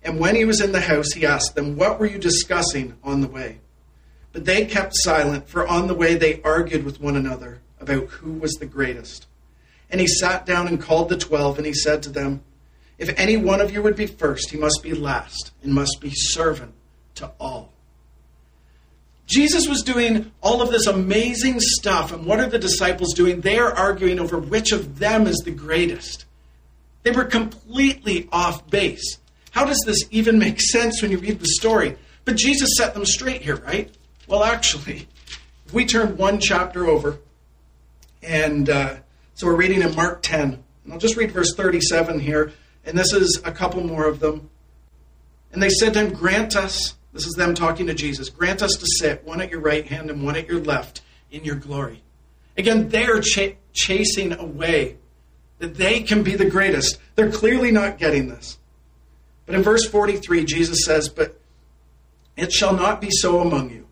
and 0.04 0.20
when 0.20 0.36
he 0.36 0.46
was 0.46 0.62
in 0.62 0.72
the 0.72 0.80
house, 0.80 1.12
he 1.12 1.26
asked 1.26 1.56
them, 1.56 1.76
What 1.76 2.00
were 2.00 2.06
you 2.06 2.20
discussing 2.20 2.96
on 3.04 3.22
the 3.22 3.28
way? 3.28 3.60
But 4.36 4.44
they 4.44 4.66
kept 4.66 4.98
silent, 4.98 5.48
for 5.48 5.66
on 5.66 5.88
the 5.88 5.94
way 5.94 6.16
they 6.16 6.42
argued 6.42 6.84
with 6.84 7.00
one 7.00 7.16
another 7.16 7.62
about 7.80 8.10
who 8.10 8.34
was 8.34 8.52
the 8.56 8.66
greatest. 8.66 9.28
And 9.90 10.02
he 10.02 10.08
sat 10.08 10.46
down 10.46 10.68
and 10.68 10.82
called 10.82 11.08
the 11.08 11.16
twelve, 11.16 11.58
and 11.58 11.66
he 11.66 11.74
said 11.74 12.04
to 12.04 12.10
them, 12.10 12.44
If 12.98 13.18
any 13.18 13.38
one 13.38 13.62
of 13.62 13.72
you 13.72 13.82
would 13.82 13.96
be 13.96 14.08
first, 14.08 14.52
he 14.52 14.58
must 14.58 14.84
be 14.84 14.94
last, 14.94 15.52
and 15.64 15.74
must 15.74 16.02
be 16.02 16.12
servant 16.14 16.74
to 17.16 17.32
all. 17.40 17.72
Jesus 19.26 19.70
was 19.70 19.84
doing 19.84 20.34
all 20.42 20.62
of 20.62 20.70
this 20.70 20.86
amazing 20.86 21.62
stuff, 21.62 22.12
and 22.12 22.26
what 22.26 22.42
are 22.42 22.50
the 22.50 22.60
disciples 22.60 23.14
doing? 23.14 23.40
They 23.40 23.58
are 23.58 23.72
arguing 23.72 24.20
over 24.20 24.38
which 24.38 24.74
of 24.74 25.00
them 25.00 25.28
is 25.28 25.38
the 25.46 25.52
greatest. 25.52 26.26
They 27.04 27.12
were 27.12 27.24
completely 27.24 28.28
off 28.34 28.70
base. 28.70 29.18
How 29.52 29.64
does 29.64 29.82
this 29.86 30.00
even 30.12 30.38
make 30.38 30.60
sense 30.60 31.02
when 31.02 31.12
you 31.12 31.20
read 31.20 31.40
the 31.40 31.48
story? 31.48 31.96
But 32.26 32.36
Jesus 32.36 32.72
set 32.76 32.94
them 32.94 33.06
straight 33.06 33.42
here, 33.42 33.56
right? 33.56 33.96
Well, 34.28 34.44
actually, 34.44 35.08
if 35.68 35.74
we 35.74 35.86
turn 35.86 36.18
one 36.18 36.40
chapter 36.40 36.88
over, 36.88 37.20
and 38.24 38.70
uh, 38.70 38.96
so 39.36 39.46
we're 39.46 39.56
reading 39.56 39.84
in 39.84 39.94
Mark 39.96 40.24
10, 40.24 40.64
and 40.84 40.94
I'll 40.94 41.00
just 41.00 41.16
read 41.16 41.32
verse 41.32 41.54
37 41.56 42.20
here, 42.20 42.52
and 42.86 42.98
this 42.98 43.14
is 43.14 43.40
a 43.46 43.52
couple 43.52 43.86
more 43.86 44.08
of 44.08 44.20
them. 44.20 44.50
And 45.52 45.62
they 45.62 45.70
said 45.70 45.94
to 45.94 46.06
him, 46.06 46.14
Grant 46.14 46.56
us, 46.56 46.96
this 47.14 47.28
is 47.28 47.34
them 47.36 47.54
talking 47.54 47.86
to 47.86 47.94
Jesus, 47.94 48.30
grant 48.30 48.64
us 48.64 48.76
to 48.78 48.86
sit, 49.00 49.24
one 49.26 49.42
at 49.42 49.52
your 49.52 49.62
right 49.62 49.86
hand 49.86 50.10
and 50.10 50.24
one 50.24 50.36
at 50.36 50.48
your 50.48 50.60
left, 50.60 51.02
in 51.30 51.44
your 51.44 51.56
glory. 51.56 52.02
Again, 52.58 52.90
they 52.90 53.06
are 53.06 53.22
ch- 53.22 53.56
chasing 53.74 54.34
away 54.34 54.98
that 55.60 55.76
they 55.76 56.02
can 56.02 56.24
be 56.24 56.36
the 56.36 56.50
greatest. 56.50 56.98
They're 57.16 57.32
clearly 57.32 57.72
not 57.72 58.00
getting 58.00 58.28
this. 58.28 58.58
But 59.46 59.56
in 59.56 59.62
verse 59.62 59.88
43, 59.88 60.46
Jesus 60.46 60.84
says, 60.84 61.10
But 61.10 61.40
it 62.36 62.52
shall 62.52 62.76
not 62.76 63.02
be 63.02 63.10
so 63.12 63.40
among 63.40 63.70
you, 63.70 63.85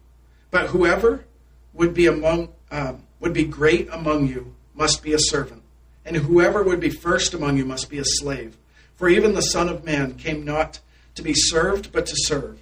but 0.54 0.68
whoever 0.68 1.26
would 1.74 1.96
be 1.96 2.06
among 2.06 2.50
um, 2.70 3.04
would 3.20 3.34
be 3.34 3.44
great 3.44 3.90
among 3.92 4.28
you 4.28 4.54
must 4.76 5.02
be 5.02 5.12
a 5.12 5.18
servant, 5.18 5.64
and 6.06 6.16
whoever 6.16 6.62
would 6.62 6.80
be 6.80 6.92
first 6.92 7.34
among 7.34 7.58
you 7.58 7.66
must 7.66 7.90
be 7.90 7.98
a 7.98 8.06
slave. 8.06 8.56
For 8.96 9.10
even 9.10 9.34
the 9.34 9.42
Son 9.42 9.68
of 9.68 9.84
Man 9.84 10.14
came 10.14 10.46
not 10.46 10.80
to 11.16 11.24
be 11.24 11.34
served, 11.34 11.92
but 11.92 12.06
to 12.06 12.14
serve, 12.16 12.60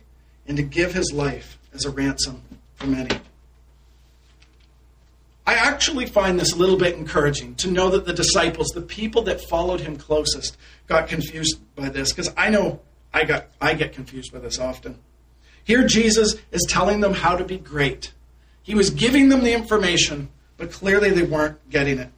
and 0.48 0.56
to 0.56 0.64
give 0.64 0.94
his 0.94 1.12
life 1.12 1.60
as 1.74 1.84
a 1.84 1.90
ransom 1.90 2.42
for 2.76 2.88
many. 2.88 3.20
I 5.46 5.56
actually 5.56 6.06
find 6.06 6.40
this 6.40 6.54
a 6.54 6.58
little 6.58 6.78
bit 6.78 6.96
encouraging 6.96 7.56
to 7.56 7.70
know 7.70 7.90
that 7.90 8.06
the 8.06 8.14
disciples, 8.14 8.70
the 8.70 8.82
people 8.82 9.24
that 9.24 9.42
followed 9.50 9.82
him 9.82 9.98
closest, 9.98 10.56
got 10.88 11.10
confused 11.10 11.60
by 11.76 11.90
this 11.90 12.14
because 12.14 12.32
I 12.38 12.52
know 12.52 12.80
I 13.14 13.26
got 13.26 13.48
I 13.60 13.74
get 13.74 13.92
confused 13.92 14.32
by 14.32 14.40
this 14.40 14.60
often. 14.60 15.00
Here 15.64 15.86
Jesus 15.86 16.36
is 16.52 16.66
telling 16.68 17.02
them 17.02 17.14
how 17.14 17.36
to 17.38 17.44
be 17.44 17.58
great. 17.58 18.14
He 18.64 18.76
was 18.76 18.90
giving 18.90 19.30
them 19.30 19.44
the 19.44 19.54
information, 19.54 20.30
but 20.58 20.72
clearly 20.72 21.10
they 21.10 21.24
weren't 21.24 21.70
getting 21.70 22.00
it. 22.00 22.10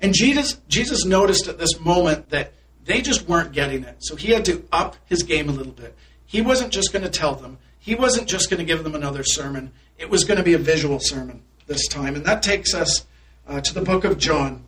And 0.00 0.14
Jesus 0.14 0.60
Jesus 0.68 1.04
noticed 1.04 1.48
at 1.48 1.58
this 1.58 1.78
moment 1.80 2.30
that 2.30 2.52
they 2.84 3.00
just 3.00 3.28
weren't 3.28 3.52
getting 3.52 3.84
it. 3.84 3.96
So 4.00 4.16
he 4.16 4.32
had 4.32 4.44
to 4.46 4.66
up 4.72 4.96
his 5.06 5.22
game 5.22 5.48
a 5.48 5.52
little 5.52 5.72
bit. 5.72 5.96
He 6.26 6.40
wasn't 6.40 6.72
just 6.72 6.92
going 6.92 7.04
to 7.04 7.10
tell 7.10 7.34
them. 7.34 7.58
He 7.78 7.94
wasn't 7.94 8.28
just 8.28 8.50
going 8.50 8.58
to 8.58 8.64
give 8.64 8.84
them 8.84 8.94
another 8.94 9.22
sermon. 9.22 9.72
It 9.98 10.10
was 10.10 10.24
going 10.24 10.38
to 10.38 10.44
be 10.44 10.54
a 10.54 10.58
visual 10.58 10.98
sermon 11.00 11.42
this 11.66 11.86
time. 11.88 12.14
And 12.14 12.24
that 12.24 12.42
takes 12.42 12.74
us 12.74 13.06
uh, 13.46 13.60
to 13.60 13.74
the 13.74 13.82
book 13.82 14.04
of 14.04 14.18
John 14.18 14.64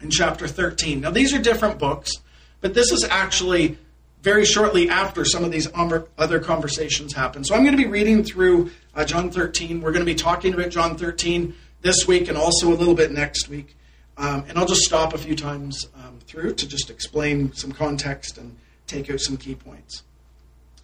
in 0.00 0.10
chapter 0.10 0.46
13. 0.46 1.00
Now, 1.00 1.10
these 1.10 1.34
are 1.34 1.40
different 1.40 1.78
books, 1.78 2.12
but 2.60 2.74
this 2.74 2.92
is 2.92 3.04
actually 3.04 3.78
very 4.22 4.44
shortly 4.44 4.88
after 4.88 5.24
some 5.24 5.44
of 5.44 5.52
these 5.52 5.68
other 5.74 6.40
conversations 6.40 7.14
happen. 7.14 7.44
So 7.44 7.54
I'm 7.54 7.62
going 7.62 7.76
to 7.76 7.82
be 7.82 7.88
reading 7.88 8.24
through 8.24 8.70
uh, 8.94 9.04
John 9.04 9.30
13. 9.30 9.80
We're 9.80 9.92
going 9.92 10.04
to 10.04 10.12
be 10.12 10.14
talking 10.14 10.54
about 10.54 10.70
John 10.70 10.96
13 10.96 11.54
this 11.82 12.06
week 12.06 12.28
and 12.28 12.36
also 12.36 12.68
a 12.68 12.74
little 12.74 12.94
bit 12.94 13.12
next 13.12 13.48
week. 13.48 13.76
Um, 14.16 14.44
and 14.48 14.58
I'll 14.58 14.66
just 14.66 14.82
stop 14.82 15.14
a 15.14 15.18
few 15.18 15.36
times 15.36 15.86
um, 15.94 16.18
through 16.26 16.54
to 16.54 16.66
just 16.66 16.90
explain 16.90 17.52
some 17.52 17.70
context 17.70 18.36
and 18.36 18.56
take 18.88 19.08
out 19.10 19.20
some 19.20 19.36
key 19.36 19.54
points. 19.54 20.02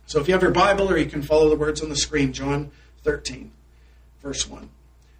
So 0.06 0.20
if 0.20 0.28
you 0.28 0.34
have 0.34 0.42
your 0.42 0.52
Bible 0.52 0.88
or 0.88 0.96
you 0.96 1.06
can 1.06 1.22
follow 1.22 1.48
the 1.48 1.56
words 1.56 1.82
on 1.82 1.88
the 1.88 1.96
screen, 1.96 2.32
John 2.32 2.70
13, 3.02 3.50
verse 4.22 4.48
1. 4.48 4.68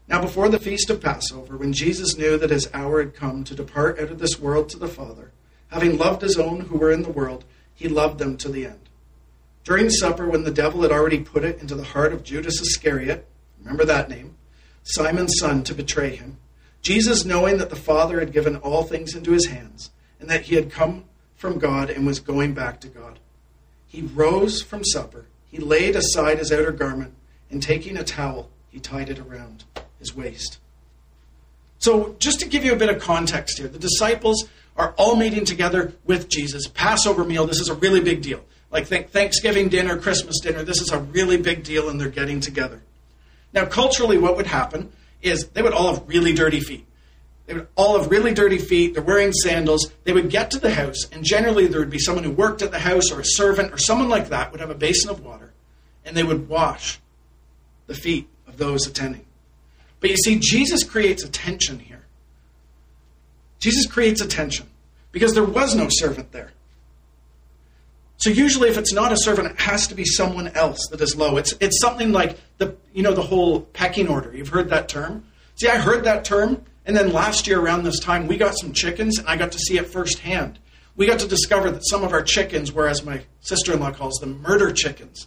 Now, 0.07 0.21
before 0.21 0.51
the 0.51 0.59
feast 0.59 0.91
of 0.91 1.01
Passover, 1.01 1.57
when 1.57 1.73
Jesus 1.73 2.17
knew 2.17 2.37
that 2.37 2.51
his 2.51 2.69
hour 2.75 3.01
had 3.01 3.15
come 3.15 3.43
to 3.45 3.55
depart 3.55 3.99
out 3.99 4.11
of 4.11 4.19
this 4.19 4.39
world 4.39 4.69
to 4.69 4.79
the 4.79 4.87
Father, 4.87 5.33
having 5.69 5.97
loved 5.97 6.21
his 6.21 6.39
own 6.39 6.61
who 6.61 6.77
were 6.77 6.93
in 6.93 7.03
the 7.03 7.11
world, 7.11 7.45
he 7.75 7.89
loved 7.89 8.19
them 8.19 8.37
to 8.39 8.49
the 8.49 8.67
end. 8.67 8.81
During 9.65 9.91
supper, 9.91 10.29
when 10.29 10.45
the 10.45 10.51
devil 10.51 10.83
had 10.83 10.93
already 10.93 11.21
put 11.21 11.45
it 11.45 11.61
into 11.61 11.75
the 11.75 11.85
heart 11.85 12.13
of 12.13 12.23
Judas 12.23 12.61
Iscariot, 12.61 13.27
remember 13.59 13.85
that 13.85 14.11
name, 14.11 14.37
Simon's 14.83 15.39
son, 15.39 15.65
to 15.65 15.75
betray 15.75 16.15
him, 16.15 16.37
Jesus, 16.83 17.25
knowing 17.25 17.57
that 17.57 17.71
the 17.71 17.77
Father 17.77 18.21
had 18.21 18.33
given 18.33 18.57
all 18.57 18.83
things 18.83 19.15
into 19.15 19.33
his 19.33 19.47
hands, 19.47 19.91
and 20.21 20.29
that 20.29 20.43
he 20.43 20.55
had 20.55 20.71
come 20.71 21.05
from 21.35 21.59
God 21.59 21.89
and 21.89 22.07
was 22.07 22.21
going 22.21 22.53
back 22.53 22.79
to 22.81 22.89
God, 22.89 23.19
he 23.87 24.03
rose 24.03 24.61
from 24.61 24.85
supper. 24.85 25.25
He 25.51 25.59
laid 25.59 25.97
aside 25.97 26.39
his 26.39 26.53
outer 26.53 26.73
garment, 26.73 27.15
and 27.51 27.63
taking 27.63 27.97
a 27.97 28.05
towel, 28.05 28.51
he 28.71 28.81
tied 28.81 29.09
it 29.09 29.19
around 29.19 29.65
his 29.99 30.15
waist. 30.15 30.59
So, 31.79 32.17
just 32.19 32.41
to 32.41 32.49
give 32.49 32.65
you 32.65 32.73
a 32.73 32.77
bit 32.77 32.89
of 32.89 33.01
context 33.01 33.59
here, 33.59 33.69
the 33.69 33.79
disciples 33.79 34.49
are 34.77 34.95
all 34.97 35.17
meeting 35.17 35.45
together 35.45 35.95
with 36.05 36.29
Jesus. 36.29 36.67
Passover 36.67 37.25
meal, 37.25 37.47
this 37.47 37.61
is 37.61 37.69
a 37.69 37.75
really 37.75 38.01
big 38.01 38.23
deal. 38.23 38.45
Like 38.71 38.87
think 38.87 39.11
Thanksgiving 39.11 39.69
dinner, 39.69 39.97
Christmas 39.97 40.41
dinner, 40.41 40.65
this 40.65 40.81
is 40.81 40.91
a 40.91 40.99
really 40.99 41.37
big 41.37 41.63
deal, 41.63 41.89
and 41.89 42.01
they're 42.01 42.09
getting 42.09 42.41
together. 42.41 42.83
Now, 43.53 43.67
culturally, 43.67 44.19
what 44.19 44.37
would 44.37 44.49
happen 44.49 44.91
is 45.23 45.49
they 45.49 45.63
would 45.63 45.73
all 45.73 45.95
have 45.95 46.09
really 46.09 46.33
dirty 46.33 46.61
feet. 46.61 46.85
They 47.47 47.55
would 47.55 47.69
all 47.77 47.99
have 47.99 48.11
really 48.11 48.35
dirty 48.35 48.59
feet. 48.59 48.95
They're 48.95 49.03
wearing 49.03 49.33
sandals. 49.33 49.93
They 50.03 50.13
would 50.13 50.31
get 50.31 50.51
to 50.53 50.59
the 50.59 50.75
house, 50.75 51.05
and 51.13 51.25
generally 51.25 51.67
there 51.67 51.81
would 51.81 51.91
be 51.91 51.99
someone 51.99 52.25
who 52.25 52.33
worked 52.33 52.63
at 52.63 52.71
the 52.73 52.79
house 52.81 53.13
or 53.13 53.21
a 53.21 53.25
servant 53.25 53.73
or 53.73 53.79
someone 53.79 54.09
like 54.09 54.31
that 54.31 54.51
would 54.51 54.61
have 54.61 54.71
a 54.71 54.75
basin 54.75 55.11
of 55.11 55.25
water, 55.25 55.53
and 56.05 56.17
they 56.17 56.23
would 56.25 56.49
wash 56.49 56.99
the 57.87 57.95
feet 57.95 58.29
of 58.49 58.57
those 58.57 58.87
attending. 58.87 59.25
But 60.01 60.11
you 60.11 60.17
see, 60.17 60.39
Jesus 60.41 60.83
creates 60.83 61.23
a 61.23 61.29
tension 61.29 61.79
here. 61.79 61.94
Jesus 63.65 63.87
creates 63.87 64.21
a 64.21 64.29
tension 64.29 64.67
because 65.11 65.33
there 65.33 65.43
was 65.43 65.75
no 65.75 65.89
servant 65.89 66.33
there. 66.33 66.53
So 68.19 68.29
usually, 68.29 68.69
if 68.69 68.77
it's 68.77 68.93
not 68.93 69.11
a 69.11 69.17
servant, 69.17 69.53
it 69.53 69.59
has 69.59 69.87
to 69.87 69.95
be 69.95 70.05
someone 70.05 70.49
else 70.49 70.87
that 70.91 71.01
is 71.01 71.17
low. 71.17 71.39
It's 71.39 71.55
it's 71.61 71.81
something 71.81 72.13
like 72.13 72.39
the 72.59 72.77
you 72.93 73.03
know 73.03 73.15
the 73.15 73.23
whole 73.23 73.63
pecking 73.63 74.07
order. 74.07 74.37
You've 74.37 74.51
heard 74.51 74.69
that 74.69 74.91
term. 74.91 75.25
See, 75.55 75.67
I 75.67 75.79
heard 75.79 76.05
that 76.05 76.27
term, 76.27 76.63
and 76.85 76.95
then 76.95 77.11
last 77.11 77.47
year 77.47 77.59
around 77.59 77.85
this 77.85 77.99
time, 78.01 78.27
we 78.27 78.37
got 78.37 78.55
some 78.59 78.75
chickens, 78.75 79.19
and 79.19 79.27
I 79.27 79.39
got 79.39 79.53
to 79.53 79.59
see 79.59 79.79
it 79.79 79.87
firsthand. 79.87 80.59
We 80.95 81.07
got 81.07 81.21
to 81.21 81.27
discover 81.27 81.71
that 81.71 81.89
some 81.89 82.05
of 82.05 82.13
our 82.13 82.23
chickens 82.23 82.71
were, 82.71 82.87
as 82.87 83.03
my 83.03 83.23
sister-in-law 83.41 83.93
calls 83.93 84.19
them, 84.21 84.43
murder 84.43 84.75
chickens. 84.75 85.27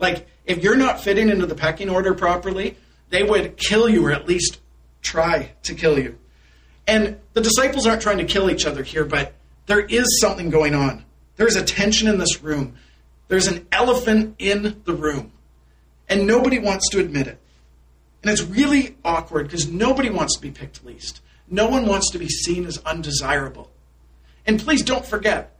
Like 0.00 0.26
if 0.44 0.60
you're 0.60 0.76
not 0.76 1.00
fitting 1.00 1.28
into 1.28 1.46
the 1.46 1.54
pecking 1.54 1.88
order 1.88 2.14
properly, 2.14 2.76
they 3.10 3.22
would 3.22 3.56
kill 3.56 3.88
you 3.88 4.04
or 4.06 4.10
at 4.10 4.26
least 4.26 4.58
try 5.02 5.52
to 5.62 5.74
kill 5.74 6.00
you. 6.00 6.18
And 6.86 7.18
the 7.32 7.40
disciples 7.40 7.86
aren't 7.86 8.02
trying 8.02 8.18
to 8.18 8.24
kill 8.24 8.50
each 8.50 8.66
other 8.66 8.82
here, 8.82 9.04
but 9.04 9.34
there 9.66 9.80
is 9.80 10.20
something 10.20 10.50
going 10.50 10.74
on. 10.74 11.04
There's 11.36 11.56
a 11.56 11.64
tension 11.64 12.08
in 12.08 12.18
this 12.18 12.42
room. 12.42 12.74
There's 13.28 13.48
an 13.48 13.66
elephant 13.72 14.36
in 14.38 14.80
the 14.84 14.94
room. 14.94 15.32
And 16.08 16.26
nobody 16.26 16.58
wants 16.58 16.88
to 16.90 17.00
admit 17.00 17.26
it. 17.26 17.38
And 18.22 18.30
it's 18.30 18.42
really 18.42 18.96
awkward 19.04 19.46
because 19.46 19.68
nobody 19.68 20.10
wants 20.10 20.36
to 20.36 20.42
be 20.42 20.50
picked 20.50 20.84
least. 20.84 21.20
No 21.48 21.68
one 21.68 21.86
wants 21.86 22.10
to 22.12 22.18
be 22.18 22.28
seen 22.28 22.64
as 22.64 22.78
undesirable. 22.78 23.70
And 24.46 24.60
please 24.60 24.82
don't 24.82 25.04
forget, 25.04 25.56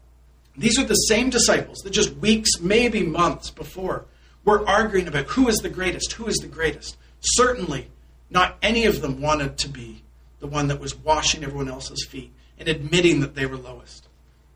these 0.57 0.79
are 0.79 0.85
the 0.85 0.95
same 0.95 1.31
disciples 1.31 1.79
that 1.79 1.91
just 1.91 2.17
weeks, 2.17 2.61
maybe 2.61 3.03
months 3.03 3.51
before, 3.51 4.07
were 4.45 4.67
arguing 4.67 5.09
about 5.09 5.27
who 5.27 5.49
is 5.49 5.59
the 5.59 5.69
greatest, 5.69 6.13
who 6.13 6.27
is 6.27 6.37
the 6.37 6.47
greatest. 6.47 6.97
Certainly, 7.21 7.89
not 8.31 8.57
any 8.63 8.87
of 8.87 9.01
them 9.01 9.21
wanted 9.21 9.59
to 9.59 9.69
be 9.69 10.03
the 10.41 10.47
one 10.47 10.69
that 10.69 10.81
was 10.81 10.97
washing 10.97 11.45
everyone 11.45 11.69
else's 11.69 12.05
feet 12.05 12.33
and 12.59 12.69
admitting 12.69 13.21
that 13.21 13.35
they 13.35 13.47
were 13.47 13.57
lowest. 13.57 14.09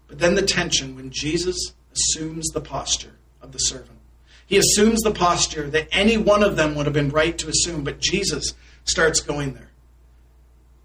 But 0.09 0.19
then 0.19 0.35
the 0.35 0.43
tension 0.43 0.97
when 0.97 1.11
Jesus 1.11 1.73
assumes 1.93 2.49
the 2.49 2.61
posture 2.61 3.17
of 3.41 3.53
the 3.53 3.59
servant. 3.59 3.99
He 4.47 4.57
assumes 4.57 5.01
the 5.03 5.13
posture 5.13 5.71
that 5.71 5.89
any 5.93 6.17
one 6.17 6.43
of 6.43 6.57
them 6.57 6.75
would 6.75 6.87
have 6.87 6.95
been 6.95 7.11
right 7.11 7.37
to 7.39 7.49
assume, 7.49 7.85
but 7.85 8.01
Jesus 8.01 8.55
starts 8.85 9.21
going 9.21 9.55
there. 9.55 9.71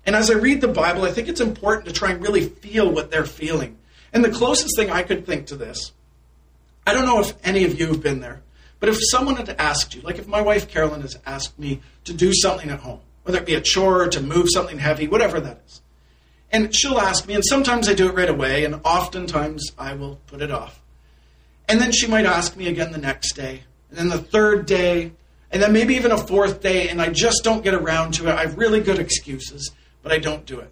And 0.06 0.16
as 0.16 0.30
I 0.30 0.36
read 0.36 0.62
the 0.62 0.68
Bible, 0.68 1.04
I 1.04 1.12
think 1.12 1.28
it's 1.28 1.42
important 1.42 1.88
to 1.88 1.94
try 1.94 2.12
and 2.12 2.22
really 2.22 2.46
feel 2.46 2.92
what 2.92 3.10
they're 3.10 3.26
feeling. 3.26 3.78
And 4.14 4.24
the 4.24 4.30
closest 4.30 4.78
thing 4.78 4.92
I 4.92 5.02
could 5.02 5.26
think 5.26 5.48
to 5.48 5.56
this, 5.56 5.92
I 6.86 6.94
don't 6.94 7.06
know 7.06 7.20
if 7.20 7.34
any 7.44 7.64
of 7.64 7.80
you 7.80 7.88
have 7.88 8.04
been 8.04 8.20
there, 8.20 8.44
but 8.80 8.90
if 8.90 8.98
someone 9.10 9.36
had 9.36 9.50
asked 9.58 9.96
you, 9.96 10.02
like 10.02 10.20
if 10.20 10.28
my 10.28 10.42
wife 10.42 10.70
Carolyn 10.70 11.02
has 11.02 11.18
asked 11.26 11.58
me 11.58 11.82
to 12.04 12.14
do 12.14 12.32
something 12.34 12.70
at 12.70 12.82
home, 12.82 13.00
whether 13.26 13.40
it 13.40 13.46
be 13.46 13.56
a 13.56 13.62
chore 13.62 14.04
or 14.04 14.08
to 14.08 14.22
move 14.22 14.48
something 14.54 14.78
heavy, 14.80 15.08
whatever 15.08 15.40
that 15.40 15.62
is, 15.68 15.82
and 16.52 16.74
she'll 16.74 17.00
ask 17.00 17.28
me, 17.28 17.34
and 17.34 17.44
sometimes 17.44 17.90
I 17.90 17.94
do 17.94 18.08
it 18.08 18.16
right 18.16 18.30
away, 18.30 18.64
and 18.64 18.80
oftentimes 18.86 19.72
I 19.78 19.94
will 19.94 20.22
put 20.28 20.42
it 20.42 20.52
off. 20.52 20.80
And 21.68 21.82
then 21.82 21.92
she 21.92 22.08
might 22.08 22.26
ask 22.26 22.56
me 22.56 22.68
again 22.68 22.92
the 22.92 22.98
next 22.98 23.34
day, 23.34 23.64
and 23.90 23.98
then 23.98 24.10
the 24.10 24.20
third 24.20 24.66
day, 24.66 25.12
and 25.52 25.62
then 25.62 25.74
maybe 25.74 25.96
even 25.96 26.12
a 26.12 26.18
fourth 26.18 26.62
day, 26.62 26.88
and 26.88 27.02
I 27.02 27.10
just 27.10 27.44
don't 27.44 27.64
get 27.64 27.74
around 27.74 28.14
to 28.14 28.28
it. 28.28 28.32
I 28.32 28.42
have 28.42 28.58
really 28.58 28.80
good 28.80 29.00
excuses, 29.00 29.72
but 30.02 30.12
I 30.12 30.20
don't 30.20 30.46
do 30.46 30.60
it. 30.60 30.72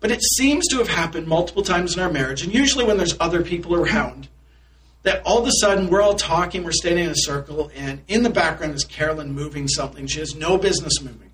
But 0.00 0.10
it 0.10 0.22
seems 0.22 0.66
to 0.68 0.78
have 0.78 0.88
happened 0.88 1.28
multiple 1.28 1.62
times 1.62 1.94
in 1.94 2.02
our 2.02 2.10
marriage, 2.10 2.42
and 2.42 2.52
usually 2.54 2.84
when 2.84 2.96
there's 2.96 3.16
other 3.20 3.42
people 3.42 3.74
around 3.74 4.28
that 5.02 5.22
all 5.24 5.38
of 5.38 5.46
a 5.46 5.52
sudden 5.60 5.88
we're 5.88 6.02
all 6.02 6.14
talking, 6.14 6.64
we're 6.64 6.72
standing 6.72 7.04
in 7.04 7.10
a 7.10 7.16
circle, 7.16 7.70
and 7.74 8.00
in 8.08 8.22
the 8.22 8.30
background 8.30 8.74
is 8.74 8.84
Carolyn 8.84 9.32
moving 9.32 9.68
something 9.68 10.06
she 10.06 10.20
has 10.20 10.34
no 10.34 10.58
business 10.58 11.00
moving. 11.00 11.29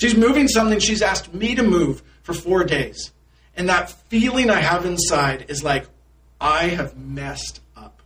She's 0.00 0.16
moving 0.16 0.48
something 0.48 0.78
she's 0.78 1.02
asked 1.02 1.34
me 1.34 1.54
to 1.54 1.62
move 1.62 2.02
for 2.22 2.32
four 2.32 2.64
days. 2.64 3.12
And 3.54 3.68
that 3.68 3.90
feeling 4.08 4.48
I 4.48 4.60
have 4.60 4.86
inside 4.86 5.44
is 5.48 5.62
like, 5.62 5.86
I 6.40 6.68
have 6.68 6.96
messed 6.96 7.60
up. 7.76 8.00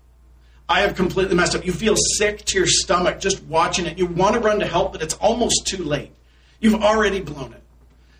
I 0.69 0.81
have 0.81 0.97
completely 0.97 1.37
messed 1.37 1.55
up. 1.55 1.65
You 1.65 1.71
feel 1.71 1.95
sick 2.17 2.45
to 2.47 2.59
your 2.59 2.67
stomach 2.67 3.21
just 3.21 3.45
watching 3.45 3.87
it. 3.87 3.97
You 3.97 4.07
want 4.07 4.35
to 4.35 4.41
run 4.41 4.59
to 4.59 4.67
help, 4.67 4.93
but 4.93 5.03
it's 5.03 5.15
almost 5.15 5.69
too 5.69 5.85
late. 5.85 6.11
You've 6.59 6.83
already 6.83 7.21
blown 7.21 7.53
it. 7.53 7.63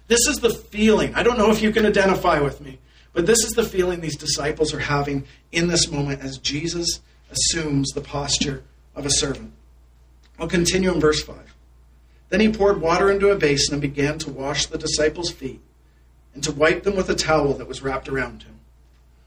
This 0.07 0.29
is 0.29 0.37
the 0.37 0.51
feeling. 0.51 1.13
I 1.17 1.25
don't 1.25 1.39
know 1.39 1.51
if 1.51 1.61
you 1.61 1.73
can 1.73 1.85
identify 1.85 2.39
with 2.39 2.61
me, 2.61 2.79
but 3.13 3.27
this 3.27 3.43
is 3.43 3.55
the 3.55 3.65
feeling 3.65 4.01
these 4.01 4.17
disciples 4.17 4.73
are 4.73 4.79
having 4.79 5.25
in 5.51 5.67
this 5.67 5.91
moment 5.91 6.23
as 6.23 6.39
Jesus 6.39 7.01
assumes 7.29 7.91
the 7.91 8.03
posture 8.03 8.63
of 8.95 9.05
a 9.05 9.11
servant. 9.11 9.53
I'll 10.39 10.47
continue 10.47 10.93
in 10.93 11.01
verse 11.01 11.25
5. 11.25 11.54
Then 12.29 12.41
he 12.41 12.53
poured 12.53 12.81
water 12.81 13.11
into 13.11 13.31
a 13.31 13.37
basin 13.37 13.75
and 13.75 13.83
began 13.83 14.19
to 14.21 14.31
wash 14.31 14.67
the 14.67 14.79
disciples' 14.79 15.31
feet 15.31 15.61
and 16.35 16.43
to 16.43 16.53
wipe 16.53 16.83
them 16.83 16.97
with 16.97 17.09
a 17.09 17.15
towel 17.15 17.55
that 17.55 17.69
was 17.69 17.83
wrapped 17.83 18.09
around 18.09 18.43
him. 18.43 18.61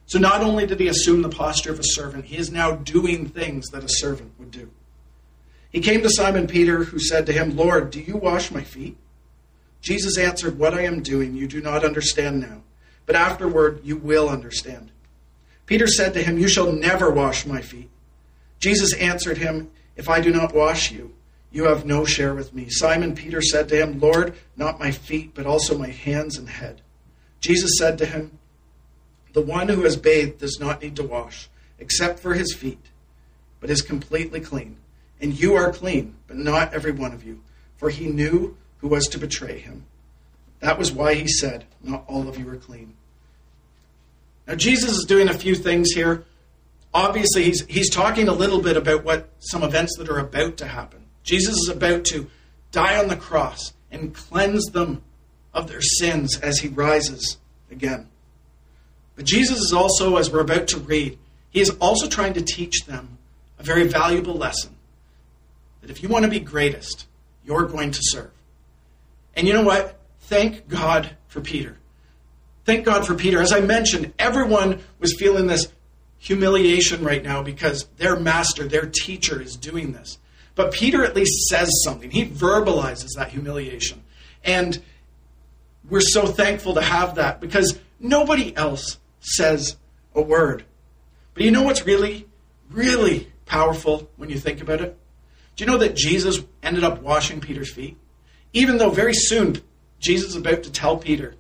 So 0.08 0.20
not 0.20 0.42
only 0.42 0.66
did 0.66 0.80
he 0.80 0.88
assume 0.88 1.22
the 1.22 1.30
posture 1.30 1.72
of 1.72 1.80
a 1.80 1.84
servant, 1.84 2.26
he 2.26 2.38
is 2.38 2.52
now 2.52 2.72
doing 2.72 3.28
things 3.28 3.70
that 3.70 3.84
a 3.84 3.90
servant 3.90 4.34
would 4.40 4.52
do. 4.52 4.70
He 5.70 5.82
came 5.82 6.02
to 6.02 6.10
Simon 6.10 6.48
Peter, 6.48 6.86
who 6.86 7.00
said 7.00 7.26
to 7.26 7.34
him, 7.34 7.56
Lord, 7.56 7.92
do 7.92 8.00
you 8.00 8.16
wash 8.16 8.52
my 8.52 8.64
feet? 8.64 8.98
Jesus 9.82 10.18
answered, 10.18 10.58
What 10.58 10.74
I 10.74 10.82
am 10.84 11.04
doing 11.04 11.36
you 11.36 11.48
do 11.48 11.62
not 11.62 11.84
understand 11.84 12.40
now, 12.40 12.62
but 13.06 13.16
afterward 13.16 13.82
you 13.84 13.98
will 13.98 14.30
understand. 14.30 14.92
Peter 15.66 15.88
said 15.88 16.14
to 16.14 16.24
him, 16.24 16.38
You 16.38 16.48
shall 16.48 16.72
never 16.72 17.12
wash 17.12 17.46
my 17.46 17.62
feet. 17.62 17.90
Jesus 18.60 18.94
answered 18.94 19.38
him, 19.38 19.70
If 19.98 20.10
I 20.10 20.22
do 20.22 20.32
not 20.32 20.56
wash 20.56 20.92
you, 20.92 21.14
you 21.58 21.64
have 21.64 21.88
no 21.88 22.06
share 22.06 22.36
with 22.36 22.54
me. 22.54 22.68
Simon 22.70 23.16
Peter 23.16 23.42
said 23.42 23.68
to 23.68 23.76
him, 23.76 24.00
Lord, 24.00 24.36
not 24.56 24.80
my 24.80 24.92
feet, 24.92 25.32
but 25.34 25.48
also 25.48 25.76
my 25.76 25.88
hands 25.88 26.38
and 26.38 26.48
head. 26.48 26.82
Jesus 27.42 27.72
said 27.80 27.98
to 27.98 28.06
him, 28.06 28.38
The 29.34 29.42
one 29.42 29.68
who 29.68 29.82
has 29.82 29.98
bathed 29.98 30.38
does 30.38 30.60
not 30.60 30.84
need 30.84 30.96
to 30.98 31.04
wash, 31.04 31.50
except 31.80 32.20
for 32.20 32.36
his 32.36 32.54
feet, 32.54 32.86
but 33.60 33.72
is 33.72 33.82
completely 33.82 34.40
clean. 34.40 34.78
And 35.20 35.34
you 35.34 35.56
are 35.56 35.74
clean, 35.74 36.18
but 36.28 36.38
not 36.38 36.76
every 36.76 36.92
one 36.92 37.12
of 37.12 37.24
you. 37.24 37.42
For 37.78 37.90
he 37.90 38.06
knew 38.06 38.56
who 38.78 38.88
was 38.88 39.08
to 39.08 39.18
betray 39.18 39.58
him. 39.58 39.88
That 40.60 40.78
was 40.78 40.92
why 40.92 41.16
he 41.16 41.28
said, 41.28 41.66
Not 41.82 42.04
all 42.08 42.30
of 42.30 42.38
you 42.38 42.48
are 42.52 42.58
clean. 42.58 42.94
Now, 44.46 44.54
Jesus 44.54 44.92
is 44.92 45.06
doing 45.06 45.28
a 45.28 45.34
few 45.34 45.56
things 45.56 45.90
here. 45.90 46.24
Obviously, 46.94 47.46
he's, 47.46 47.66
he's 47.66 47.90
talking 47.90 48.28
a 48.28 48.34
little 48.34 48.62
bit 48.62 48.78
about 48.78 49.04
what 49.04 49.30
some 49.40 49.64
events 49.64 49.98
that 49.98 50.08
are 50.08 50.20
about 50.20 50.58
to 50.58 50.68
happen. 50.68 51.07
Jesus 51.28 51.56
is 51.56 51.70
about 51.70 52.06
to 52.06 52.28
die 52.72 52.98
on 52.98 53.10
the 53.10 53.16
cross 53.18 53.74
and 53.92 54.16
cleanse 54.16 54.66
them 54.68 55.02
of 55.54 55.68
their 55.68 55.82
sins 55.82 56.40
as 56.40 56.60
he 56.60 56.70
rises 56.70 57.38
again. 57.70 58.08
But 59.16 59.26
Jesus 59.26 59.60
is 59.60 59.74
also, 59.74 60.16
as 60.16 60.32
we're 60.32 60.40
about 60.40 60.70
to 60.70 60.80
read, 60.80 61.20
he 61.50 61.60
is 61.60 61.70
also 61.82 62.08
trying 62.08 62.34
to 62.34 62.42
teach 62.42 62.86
them 62.86 63.18
a 63.60 63.64
very 63.64 63.88
valuable 63.88 64.36
lesson 64.36 64.76
that 65.82 65.90
if 65.90 66.02
you 66.02 66.08
want 66.08 66.24
to 66.24 66.32
be 66.32 66.40
greatest, 66.40 67.08
you're 67.46 67.66
going 67.66 67.92
to 67.92 68.00
serve. 68.02 68.32
And 69.36 69.48
you 69.48 69.54
know 69.54 69.64
what? 69.64 70.00
Thank 70.22 70.70
God 70.70 71.10
for 71.28 71.42
Peter. 71.42 71.78
Thank 72.64 72.86
God 72.86 73.06
for 73.06 73.16
Peter. 73.16 73.42
As 73.42 73.52
I 73.52 73.60
mentioned, 73.60 74.14
everyone 74.18 74.80
was 75.00 75.16
feeling 75.18 75.48
this 75.48 75.68
humiliation 76.20 77.04
right 77.04 77.24
now 77.24 77.44
because 77.44 77.86
their 77.98 78.18
master, 78.18 78.66
their 78.66 78.86
teacher, 78.86 79.42
is 79.42 79.58
doing 79.58 79.92
this. 79.92 80.18
But 80.58 80.74
Peter 80.74 81.06
at 81.06 81.16
least 81.16 81.48
says 81.50 81.70
something. 81.86 82.10
He 82.10 82.26
verbalizes 82.26 83.10
that 83.16 83.30
humiliation. 83.30 84.04
And 84.44 84.82
we're 85.88 86.02
so 86.02 86.26
thankful 86.26 86.74
to 86.74 86.82
have 86.82 87.16
that 87.16 87.40
because 87.40 87.80
nobody 88.00 88.58
else 88.58 88.98
says 89.20 89.78
a 90.16 90.22
word. 90.22 90.66
But 91.36 91.44
you 91.44 91.52
know 91.52 91.62
what's 91.62 91.86
really, 91.86 92.26
really 92.72 93.32
powerful 93.46 94.10
when 94.18 94.30
you 94.32 94.40
think 94.40 94.60
about 94.60 94.82
it? 94.82 94.98
Do 95.56 95.64
you 95.64 95.70
know 95.70 95.78
that 95.78 95.96
Jesus 95.96 96.44
ended 96.64 96.84
up 96.84 97.04
washing 97.04 97.40
Peter's 97.40 97.72
feet? 97.72 97.96
Even 98.52 98.80
though 98.80 98.90
very 98.90 99.14
soon 99.14 99.62
Jesus 100.00 100.32
is 100.32 100.36
about 100.36 100.64
to 100.64 100.72
tell 100.72 100.98
Peter 100.98 101.36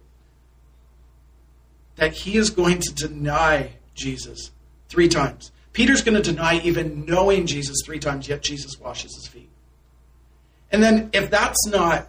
that 1.95 2.13
he 2.13 2.37
is 2.37 2.51
going 2.51 2.81
to 2.81 2.93
deny 2.93 3.71
Jesus 3.95 4.51
three 4.89 5.07
times. 5.07 5.51
Peter's 5.77 6.01
going 6.01 6.19
to 6.19 6.23
deny 6.23 6.59
even 6.61 7.05
knowing 7.05 7.45
Jesus 7.45 7.83
three 7.85 7.99
times, 7.99 8.27
yet 8.27 8.41
Jesus 8.41 8.79
washes 8.79 9.13
his 9.13 9.27
feet. 9.27 9.47
And 10.71 10.81
then, 10.81 11.11
if 11.13 11.29
that's 11.29 11.67
not 11.67 12.07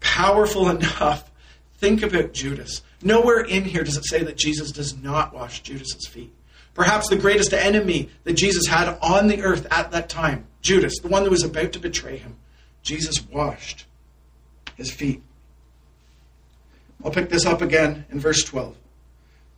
powerful 0.00 0.68
enough, 0.76 1.30
think 1.78 2.02
about 2.02 2.34
Judas. 2.34 2.82
Nowhere 3.02 3.40
in 3.40 3.64
here 3.64 3.84
does 3.84 3.96
it 3.96 4.04
say 4.04 4.22
that 4.22 4.36
Jesus 4.36 4.70
does 4.70 4.94
not 4.98 5.32
wash 5.32 5.62
Judas's 5.62 6.06
feet. 6.06 6.30
Perhaps 6.74 7.08
the 7.08 7.16
greatest 7.16 7.54
enemy 7.54 8.10
that 8.24 8.34
Jesus 8.34 8.66
had 8.66 8.98
on 9.00 9.28
the 9.28 9.40
earth 9.40 9.66
at 9.70 9.90
that 9.92 10.10
time, 10.10 10.46
Judas, 10.60 10.98
the 11.00 11.08
one 11.08 11.24
that 11.24 11.30
was 11.30 11.42
about 11.42 11.72
to 11.72 11.78
betray 11.78 12.18
him, 12.18 12.36
Jesus 12.82 13.26
washed 13.30 13.86
his 14.76 14.90
feet. 14.90 15.22
I'll 17.02 17.12
pick 17.12 17.30
this 17.30 17.46
up 17.46 17.62
again 17.62 18.04
in 18.10 18.20
verse 18.20 18.44
12. 18.44 18.76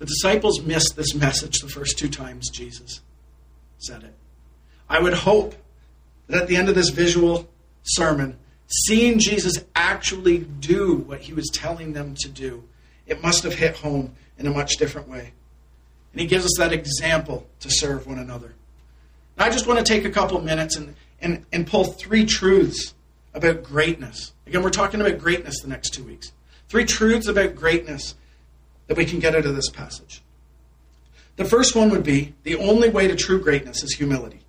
The 0.00 0.06
disciples 0.06 0.62
missed 0.62 0.96
this 0.96 1.14
message 1.14 1.58
the 1.58 1.68
first 1.68 1.98
two 1.98 2.08
times 2.08 2.48
Jesus 2.48 3.02
said 3.76 4.02
it. 4.02 4.14
I 4.88 4.98
would 4.98 5.12
hope 5.12 5.54
that 6.26 6.42
at 6.42 6.48
the 6.48 6.56
end 6.56 6.70
of 6.70 6.74
this 6.74 6.88
visual 6.88 7.46
sermon, 7.82 8.38
seeing 8.66 9.18
Jesus 9.18 9.62
actually 9.74 10.38
do 10.38 10.96
what 10.96 11.20
he 11.20 11.34
was 11.34 11.50
telling 11.52 11.92
them 11.92 12.14
to 12.20 12.30
do, 12.30 12.64
it 13.06 13.22
must 13.22 13.42
have 13.42 13.54
hit 13.54 13.76
home 13.76 14.14
in 14.38 14.46
a 14.46 14.50
much 14.50 14.78
different 14.78 15.06
way. 15.06 15.32
And 16.12 16.20
he 16.20 16.26
gives 16.26 16.46
us 16.46 16.54
that 16.56 16.72
example 16.72 17.46
to 17.60 17.68
serve 17.70 18.06
one 18.06 18.18
another. 18.18 18.54
Now, 19.36 19.44
I 19.44 19.50
just 19.50 19.66
want 19.66 19.84
to 19.84 19.84
take 19.84 20.06
a 20.06 20.10
couple 20.10 20.40
minutes 20.40 20.76
and, 20.76 20.94
and, 21.20 21.44
and 21.52 21.66
pull 21.66 21.84
three 21.84 22.24
truths 22.24 22.94
about 23.34 23.62
greatness. 23.62 24.32
Again, 24.46 24.62
we're 24.62 24.70
talking 24.70 25.02
about 25.02 25.18
greatness 25.18 25.60
the 25.60 25.68
next 25.68 25.90
two 25.90 26.04
weeks. 26.04 26.32
Three 26.70 26.86
truths 26.86 27.28
about 27.28 27.54
greatness 27.54 28.14
that 28.90 28.96
we 28.96 29.04
can 29.04 29.20
get 29.20 29.36
out 29.36 29.46
of 29.46 29.54
this 29.54 29.68
passage. 29.68 30.20
The 31.36 31.44
first 31.44 31.76
one 31.76 31.90
would 31.90 32.02
be 32.02 32.34
the 32.42 32.56
only 32.56 32.88
way 32.88 33.06
to 33.06 33.14
true 33.14 33.40
greatness 33.40 33.84
is 33.84 33.94
humility. 33.94 34.40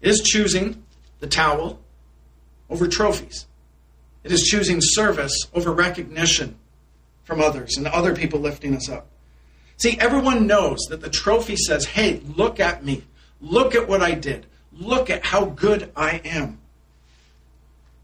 It 0.00 0.08
is 0.08 0.20
choosing 0.20 0.82
the 1.20 1.28
towel 1.28 1.78
over 2.68 2.88
trophies. 2.88 3.46
It 4.24 4.32
is 4.32 4.40
choosing 4.42 4.80
service 4.80 5.46
over 5.54 5.70
recognition 5.70 6.56
from 7.22 7.40
others 7.40 7.76
and 7.76 7.86
other 7.86 8.16
people 8.16 8.40
lifting 8.40 8.74
us 8.74 8.88
up. 8.88 9.06
See, 9.76 9.96
everyone 10.00 10.48
knows 10.48 10.80
that 10.88 11.00
the 11.00 11.08
trophy 11.08 11.54
says, 11.54 11.84
hey, 11.84 12.20
look 12.36 12.58
at 12.58 12.84
me. 12.84 13.04
Look 13.40 13.76
at 13.76 13.86
what 13.86 14.02
I 14.02 14.14
did. 14.14 14.46
Look 14.72 15.08
at 15.08 15.24
how 15.24 15.44
good 15.44 15.92
I 15.94 16.20
am. 16.24 16.58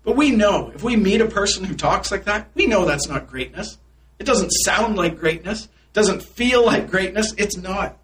But 0.04 0.14
we 0.14 0.30
know, 0.30 0.70
if 0.72 0.84
we 0.84 0.94
meet 0.94 1.20
a 1.20 1.26
person 1.26 1.64
who 1.64 1.74
talks 1.74 2.12
like 2.12 2.26
that, 2.26 2.48
we 2.54 2.68
know 2.68 2.84
that's 2.84 3.08
not 3.08 3.26
greatness. 3.26 3.76
It 4.20 4.26
doesn't 4.26 4.50
sound 4.50 4.96
like 4.96 5.18
greatness, 5.18 5.64
it 5.64 5.94
doesn't 5.94 6.22
feel 6.22 6.64
like 6.64 6.90
greatness. 6.90 7.34
It's 7.36 7.56
not 7.56 7.98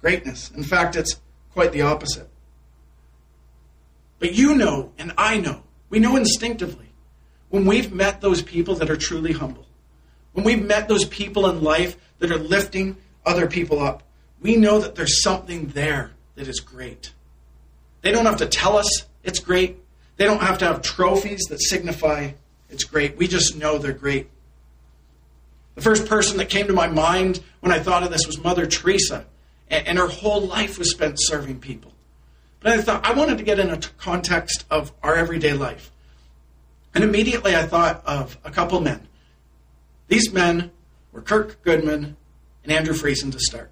greatness. 0.00 0.52
In 0.54 0.62
fact, 0.62 0.94
it's 0.94 1.18
quite 1.52 1.72
the 1.72 1.82
opposite. 1.82 2.28
But 4.20 4.34
you 4.34 4.54
know, 4.54 4.92
and 4.98 5.12
I 5.18 5.40
know, 5.40 5.62
we 5.88 5.98
know 5.98 6.14
instinctively 6.16 6.92
when 7.48 7.64
we've 7.64 7.92
met 7.92 8.20
those 8.20 8.42
people 8.42 8.76
that 8.76 8.90
are 8.90 8.96
truly 8.96 9.32
humble, 9.32 9.66
when 10.32 10.44
we've 10.44 10.64
met 10.64 10.86
those 10.86 11.06
people 11.06 11.48
in 11.48 11.62
life 11.62 11.96
that 12.18 12.30
are 12.30 12.38
lifting 12.38 12.96
other 13.24 13.46
people 13.46 13.80
up, 13.80 14.02
we 14.40 14.56
know 14.56 14.78
that 14.80 14.94
there's 14.94 15.22
something 15.22 15.68
there 15.68 16.10
that 16.34 16.46
is 16.46 16.60
great. 16.60 17.12
They 18.02 18.12
don't 18.12 18.26
have 18.26 18.36
to 18.38 18.46
tell 18.46 18.76
us 18.76 19.06
it's 19.22 19.38
great. 19.38 19.78
They 20.18 20.26
don't 20.26 20.42
have 20.42 20.58
to 20.58 20.66
have 20.66 20.82
trophies 20.82 21.44
that 21.48 21.62
signify 21.62 22.32
it's 22.70 22.84
great. 22.84 23.16
We 23.16 23.28
just 23.28 23.56
know 23.56 23.78
they're 23.78 23.92
great. 23.92 24.28
The 25.74 25.82
first 25.82 26.06
person 26.06 26.36
that 26.38 26.48
came 26.48 26.66
to 26.66 26.72
my 26.72 26.86
mind 26.86 27.40
when 27.60 27.72
I 27.72 27.80
thought 27.80 28.02
of 28.02 28.10
this 28.10 28.26
was 28.26 28.42
Mother 28.42 28.66
Teresa, 28.66 29.26
and 29.68 29.98
her 29.98 30.06
whole 30.06 30.42
life 30.42 30.78
was 30.78 30.90
spent 30.90 31.16
serving 31.18 31.60
people. 31.60 31.92
But 32.60 32.72
I 32.72 32.80
thought 32.80 33.04
I 33.04 33.12
wanted 33.12 33.38
to 33.38 33.44
get 33.44 33.58
in 33.58 33.70
a 33.70 33.78
context 33.98 34.64
of 34.70 34.92
our 35.02 35.16
everyday 35.16 35.52
life. 35.52 35.90
And 36.94 37.02
immediately 37.02 37.56
I 37.56 37.66
thought 37.66 38.02
of 38.06 38.38
a 38.44 38.50
couple 38.50 38.80
men. 38.80 39.08
These 40.08 40.32
men 40.32 40.70
were 41.12 41.20
Kirk 41.20 41.62
Goodman 41.62 42.16
and 42.62 42.72
Andrew 42.72 42.94
Friesen 42.94 43.32
to 43.32 43.40
start. 43.40 43.70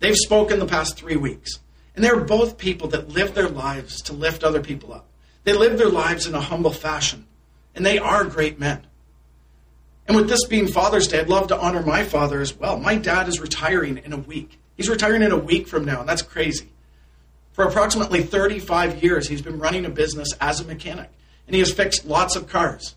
They've 0.00 0.16
spoken 0.16 0.58
the 0.58 0.66
past 0.66 0.96
three 0.98 1.16
weeks. 1.16 1.60
And 1.94 2.04
they're 2.04 2.20
both 2.20 2.58
people 2.58 2.88
that 2.88 3.08
live 3.08 3.34
their 3.34 3.48
lives 3.48 4.02
to 4.02 4.12
lift 4.12 4.44
other 4.44 4.60
people 4.60 4.92
up. 4.92 5.06
They 5.44 5.54
live 5.54 5.78
their 5.78 5.88
lives 5.88 6.26
in 6.26 6.34
a 6.34 6.40
humble 6.40 6.72
fashion. 6.72 7.26
And 7.74 7.86
they 7.86 7.98
are 7.98 8.24
great 8.24 8.58
men. 8.58 8.86
And 10.06 10.16
with 10.16 10.28
this 10.28 10.44
being 10.46 10.68
Father's 10.68 11.08
Day, 11.08 11.20
I'd 11.20 11.28
love 11.28 11.48
to 11.48 11.58
honor 11.58 11.82
my 11.82 12.04
father 12.04 12.40
as 12.40 12.56
well. 12.56 12.78
My 12.78 12.96
dad 12.96 13.28
is 13.28 13.40
retiring 13.40 13.98
in 13.98 14.12
a 14.12 14.18
week. 14.18 14.58
He's 14.76 14.88
retiring 14.88 15.22
in 15.22 15.32
a 15.32 15.38
week 15.38 15.66
from 15.66 15.84
now, 15.84 16.00
and 16.00 16.08
that's 16.08 16.22
crazy. 16.22 16.68
For 17.52 17.64
approximately 17.64 18.22
35 18.22 19.02
years, 19.02 19.26
he's 19.26 19.42
been 19.42 19.58
running 19.58 19.84
a 19.84 19.90
business 19.90 20.32
as 20.40 20.60
a 20.60 20.64
mechanic, 20.64 21.10
and 21.46 21.54
he 21.54 21.60
has 21.60 21.72
fixed 21.72 22.04
lots 22.04 22.36
of 22.36 22.48
cars. 22.48 22.94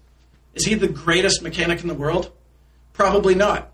Is 0.53 0.65
he 0.65 0.75
the 0.75 0.87
greatest 0.87 1.41
mechanic 1.41 1.81
in 1.81 1.87
the 1.87 1.93
world? 1.93 2.31
Probably 2.93 3.33
not. 3.33 3.71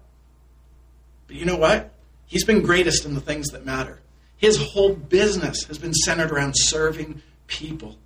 But 1.27 1.35
you 1.35 1.45
know 1.45 1.57
what? 1.57 1.91
He's 2.27 2.45
been 2.45 2.61
greatest 2.61 3.05
in 3.05 3.15
the 3.15 3.21
things 3.21 3.49
that 3.49 3.65
matter. 3.65 3.99
His 4.37 4.57
whole 4.57 4.93
business 4.93 5.63
has 5.63 5.77
been 5.77 5.93
centered 5.93 6.31
around 6.31 6.53
serving 6.55 7.21
people. 7.47 7.97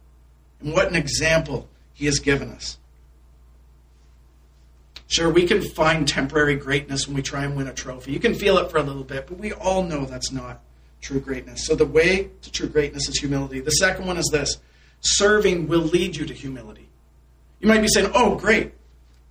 And 0.62 0.74
what 0.74 0.88
an 0.88 0.96
example 0.96 1.68
he 1.94 2.06
has 2.06 2.20
given 2.20 2.50
us. 2.50 2.78
Sure, 5.10 5.28
we 5.32 5.48
can 5.48 5.63
find 5.63 6.08
temporary 6.08 6.56
greatness 6.56 7.08
when 7.08 7.15
we 7.15 7.24
try 7.24 7.43
and 7.43 7.58
win 7.58 7.67
a 7.67 7.74
trophy. 7.74 8.12
You 8.12 8.19
can 8.19 8.36
feel 8.36 8.60
it 8.60 8.69
for 8.69 8.78
a 8.78 8.84
little 8.84 9.04
bit, 9.04 9.26
but 9.26 9.39
we 9.39 9.52
all 9.52 9.82
know 9.82 10.06
that's 10.06 10.32
not 10.32 10.62
true 11.02 11.19
greatness. 11.19 11.65
So 11.65 11.76
the 11.76 11.86
way 11.86 12.30
to 12.43 12.52
true 12.52 12.67
greatness 12.67 13.10
is 13.10 13.19
humility. 13.19 13.60
The 13.60 13.72
second 13.72 14.06
one 14.06 14.17
is 14.17 14.30
this 14.32 14.60
serving 15.02 15.67
will 15.67 15.82
lead 15.82 16.15
you 16.15 16.28
to 16.28 16.34
humility. 16.34 16.89
You 17.60 17.67
might 17.67 17.82
be 17.82 17.88
saying, 17.88 18.12
oh, 18.13 18.36
great. 18.36 18.74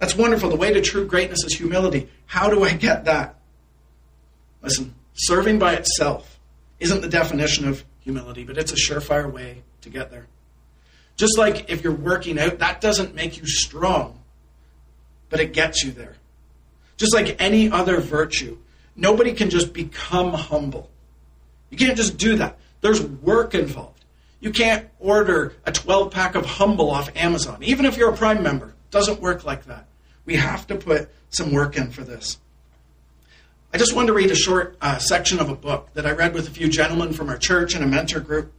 That's 0.00 0.16
wonderful. 0.16 0.50
The 0.50 0.56
way 0.56 0.72
to 0.72 0.80
true 0.80 1.06
greatness 1.06 1.44
is 1.44 1.54
humility. 1.54 2.08
How 2.26 2.50
do 2.50 2.64
I 2.64 2.72
get 2.72 3.04
that? 3.04 3.38
Listen, 4.62 4.96
serving 5.14 5.60
by 5.60 5.74
itself 5.74 6.40
isn't 6.80 7.02
the 7.02 7.08
definition 7.08 7.68
of 7.68 7.84
humility, 8.00 8.42
but 8.42 8.58
it's 8.58 8.72
a 8.72 8.76
surefire 8.76 9.32
way 9.32 9.62
to 9.82 9.90
get 9.90 10.10
there. 10.10 10.26
Just 11.16 11.38
like 11.38 11.70
if 11.70 11.84
you're 11.84 11.92
working 11.92 12.36
out, 12.36 12.58
that 12.58 12.80
doesn't 12.80 13.14
make 13.14 13.36
you 13.36 13.46
strong 13.46 14.18
but 15.30 15.40
it 15.40 15.52
gets 15.52 15.82
you 15.82 15.92
there. 15.92 16.16
Just 16.96 17.14
like 17.14 17.40
any 17.40 17.70
other 17.70 18.00
virtue, 18.00 18.58
nobody 18.96 19.32
can 19.32 19.50
just 19.50 19.72
become 19.72 20.32
humble. 20.32 20.90
You 21.70 21.78
can't 21.78 21.96
just 21.96 22.16
do 22.16 22.36
that. 22.36 22.58
There's 22.80 23.02
work 23.02 23.54
involved. 23.54 24.04
You 24.40 24.50
can't 24.50 24.88
order 25.00 25.54
a 25.64 25.72
12 25.72 26.10
pack 26.12 26.34
of 26.34 26.46
humble 26.46 26.90
off 26.90 27.10
Amazon, 27.16 27.62
even 27.62 27.84
if 27.86 27.96
you're 27.96 28.12
a 28.12 28.16
Prime 28.16 28.42
member. 28.42 28.68
It 28.68 28.90
doesn't 28.90 29.20
work 29.20 29.44
like 29.44 29.66
that. 29.66 29.86
We 30.24 30.36
have 30.36 30.66
to 30.68 30.76
put 30.76 31.10
some 31.30 31.52
work 31.52 31.76
in 31.76 31.90
for 31.90 32.02
this. 32.02 32.38
I 33.72 33.78
just 33.78 33.94
wanted 33.94 34.08
to 34.08 34.12
read 34.14 34.30
a 34.30 34.36
short 34.36 34.76
uh, 34.80 34.98
section 34.98 35.40
of 35.40 35.50
a 35.50 35.54
book 35.54 35.90
that 35.94 36.06
I 36.06 36.12
read 36.12 36.34
with 36.34 36.48
a 36.48 36.50
few 36.50 36.68
gentlemen 36.68 37.12
from 37.12 37.28
our 37.28 37.36
church 37.36 37.74
and 37.74 37.84
a 37.84 37.86
mentor 37.86 38.20
group. 38.20 38.52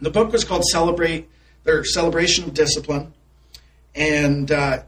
The 0.00 0.10
book 0.10 0.32
was 0.32 0.44
called 0.44 0.64
Celebrate, 0.64 1.30
their 1.62 1.84
Celebration 1.84 2.44
of 2.44 2.52
Discipline. 2.52 3.14
And 3.94 4.50
uh, 4.50 4.82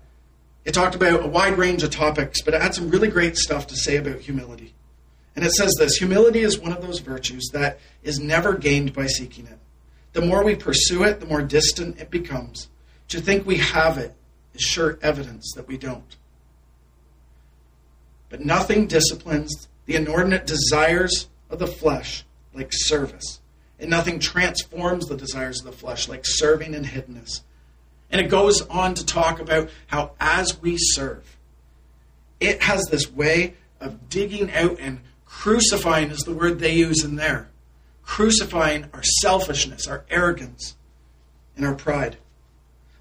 it 0.66 0.74
talked 0.74 0.96
about 0.96 1.24
a 1.24 1.28
wide 1.28 1.56
range 1.56 1.84
of 1.84 1.90
topics, 1.90 2.42
but 2.42 2.52
it 2.52 2.60
had 2.60 2.74
some 2.74 2.90
really 2.90 3.06
great 3.06 3.36
stuff 3.36 3.68
to 3.68 3.76
say 3.76 3.96
about 3.96 4.18
humility. 4.18 4.74
And 5.36 5.44
it 5.44 5.52
says 5.52 5.72
this 5.78 5.96
humility 5.96 6.40
is 6.40 6.58
one 6.58 6.72
of 6.72 6.82
those 6.82 6.98
virtues 6.98 7.50
that 7.52 7.78
is 8.02 8.18
never 8.18 8.54
gained 8.54 8.92
by 8.92 9.06
seeking 9.06 9.46
it. 9.46 9.60
The 10.12 10.22
more 10.22 10.42
we 10.42 10.56
pursue 10.56 11.04
it, 11.04 11.20
the 11.20 11.26
more 11.26 11.40
distant 11.40 12.00
it 12.00 12.10
becomes. 12.10 12.68
To 13.08 13.20
think 13.20 13.46
we 13.46 13.58
have 13.58 13.96
it 13.96 14.14
is 14.54 14.62
sure 14.62 14.98
evidence 15.02 15.52
that 15.54 15.68
we 15.68 15.76
don't. 15.76 16.16
But 18.28 18.44
nothing 18.44 18.88
disciplines 18.88 19.68
the 19.84 19.94
inordinate 19.94 20.46
desires 20.46 21.28
of 21.48 21.60
the 21.60 21.68
flesh 21.68 22.24
like 22.52 22.70
service, 22.72 23.40
and 23.78 23.88
nothing 23.88 24.18
transforms 24.18 25.06
the 25.06 25.16
desires 25.16 25.60
of 25.60 25.66
the 25.66 25.78
flesh 25.78 26.08
like 26.08 26.22
serving 26.24 26.74
and 26.74 26.86
hiddenness. 26.86 27.42
And 28.10 28.20
it 28.20 28.28
goes 28.28 28.62
on 28.62 28.94
to 28.94 29.04
talk 29.04 29.40
about 29.40 29.70
how 29.86 30.12
as 30.20 30.60
we 30.60 30.76
serve, 30.78 31.36
it 32.40 32.62
has 32.62 32.84
this 32.86 33.10
way 33.10 33.54
of 33.80 34.08
digging 34.08 34.50
out 34.52 34.78
and 34.80 35.00
crucifying, 35.24 36.10
is 36.10 36.20
the 36.20 36.34
word 36.34 36.58
they 36.58 36.72
use 36.72 37.04
in 37.04 37.16
there. 37.16 37.50
Crucifying 38.02 38.88
our 38.92 39.02
selfishness, 39.02 39.86
our 39.86 40.04
arrogance, 40.08 40.76
and 41.56 41.66
our 41.66 41.74
pride. 41.74 42.16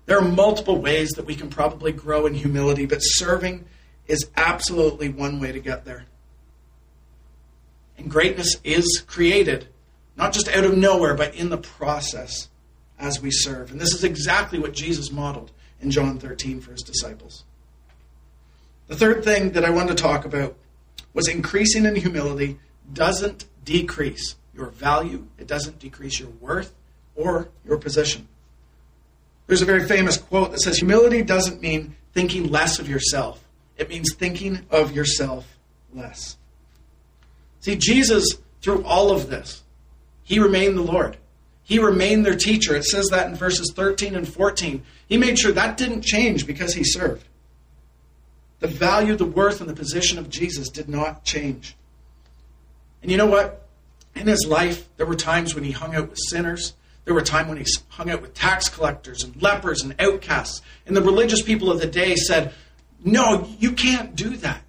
There 0.05 0.17
are 0.17 0.27
multiple 0.27 0.79
ways 0.79 1.11
that 1.11 1.25
we 1.25 1.35
can 1.35 1.49
probably 1.49 1.91
grow 1.91 2.25
in 2.25 2.33
humility, 2.33 2.85
but 2.85 2.99
serving 2.99 3.65
is 4.07 4.29
absolutely 4.35 5.09
one 5.09 5.39
way 5.39 5.51
to 5.51 5.59
get 5.59 5.85
there. 5.85 6.05
And 7.97 8.09
greatness 8.09 8.57
is 8.63 9.03
created, 9.07 9.67
not 10.15 10.33
just 10.33 10.47
out 10.49 10.65
of 10.65 10.77
nowhere, 10.77 11.15
but 11.15 11.35
in 11.35 11.49
the 11.49 11.57
process 11.57 12.49
as 12.99 13.21
we 13.21 13.31
serve. 13.31 13.71
And 13.71 13.79
this 13.79 13.93
is 13.93 14.03
exactly 14.03 14.59
what 14.59 14.73
Jesus 14.73 15.11
modeled 15.11 15.51
in 15.81 15.91
John 15.91 16.17
13 16.17 16.61
for 16.61 16.71
his 16.71 16.81
disciples. 16.81 17.43
The 18.87 18.95
third 18.95 19.23
thing 19.23 19.51
that 19.51 19.65
I 19.65 19.69
wanted 19.69 19.97
to 19.97 20.03
talk 20.03 20.25
about 20.25 20.55
was 21.13 21.27
increasing 21.27 21.85
in 21.85 21.95
humility 21.95 22.59
doesn't 22.93 23.45
decrease 23.63 24.35
your 24.53 24.67
value, 24.67 25.27
it 25.37 25.47
doesn't 25.47 25.79
decrease 25.79 26.19
your 26.19 26.29
worth 26.29 26.73
or 27.15 27.49
your 27.65 27.77
position. 27.77 28.27
There's 29.47 29.61
a 29.61 29.65
very 29.65 29.87
famous 29.87 30.17
quote 30.17 30.51
that 30.51 30.61
says 30.61 30.77
humility 30.77 31.21
doesn't 31.21 31.61
mean 31.61 31.95
thinking 32.13 32.49
less 32.49 32.79
of 32.79 32.87
yourself, 32.87 33.43
it 33.77 33.89
means 33.89 34.13
thinking 34.13 34.65
of 34.69 34.95
yourself 34.95 35.57
less. 35.93 36.37
See, 37.59 37.75
Jesus, 37.75 38.37
through 38.61 38.83
all 38.83 39.11
of 39.11 39.29
this, 39.29 39.63
he 40.23 40.39
remained 40.39 40.77
the 40.77 40.83
Lord. 40.83 41.17
He 41.65 41.79
remained 41.79 42.25
their 42.25 42.35
teacher. 42.35 42.75
It 42.75 42.85
says 42.85 43.07
that 43.07 43.27
in 43.27 43.35
verses 43.35 43.73
13 43.75 44.15
and 44.15 44.27
14. 44.27 44.83
He 45.09 45.17
made 45.17 45.37
sure 45.37 45.51
that 45.51 45.77
didn't 45.77 46.03
change 46.03 46.45
because 46.45 46.75
he 46.75 46.83
served. 46.83 47.27
The 48.59 48.67
value, 48.67 49.15
the 49.15 49.25
worth, 49.25 49.61
and 49.61 49.69
the 49.69 49.73
position 49.73 50.19
of 50.19 50.29
Jesus 50.29 50.69
did 50.69 50.87
not 50.87 51.23
change. 51.23 51.75
And 53.01 53.11
you 53.11 53.17
know 53.17 53.25
what? 53.25 53.67
In 54.15 54.27
his 54.27 54.45
life, 54.45 54.87
there 54.97 55.07
were 55.07 55.15
times 55.15 55.55
when 55.55 55.63
he 55.63 55.71
hung 55.71 55.95
out 55.95 56.09
with 56.09 56.19
sinners. 56.29 56.73
There 57.03 57.15
were 57.15 57.21
times 57.21 57.49
when 57.49 57.57
he 57.57 57.65
hung 57.89 58.11
out 58.11 58.21
with 58.21 58.35
tax 58.35 58.69
collectors 58.69 59.23
and 59.23 59.41
lepers 59.41 59.81
and 59.81 59.95
outcasts. 59.99 60.61
And 60.85 60.95
the 60.95 61.01
religious 61.01 61.41
people 61.41 61.71
of 61.71 61.79
the 61.79 61.87
day 61.87 62.15
said, 62.15 62.53
No, 63.03 63.47
you 63.59 63.71
can't 63.71 64.15
do 64.15 64.29
that. 64.37 64.61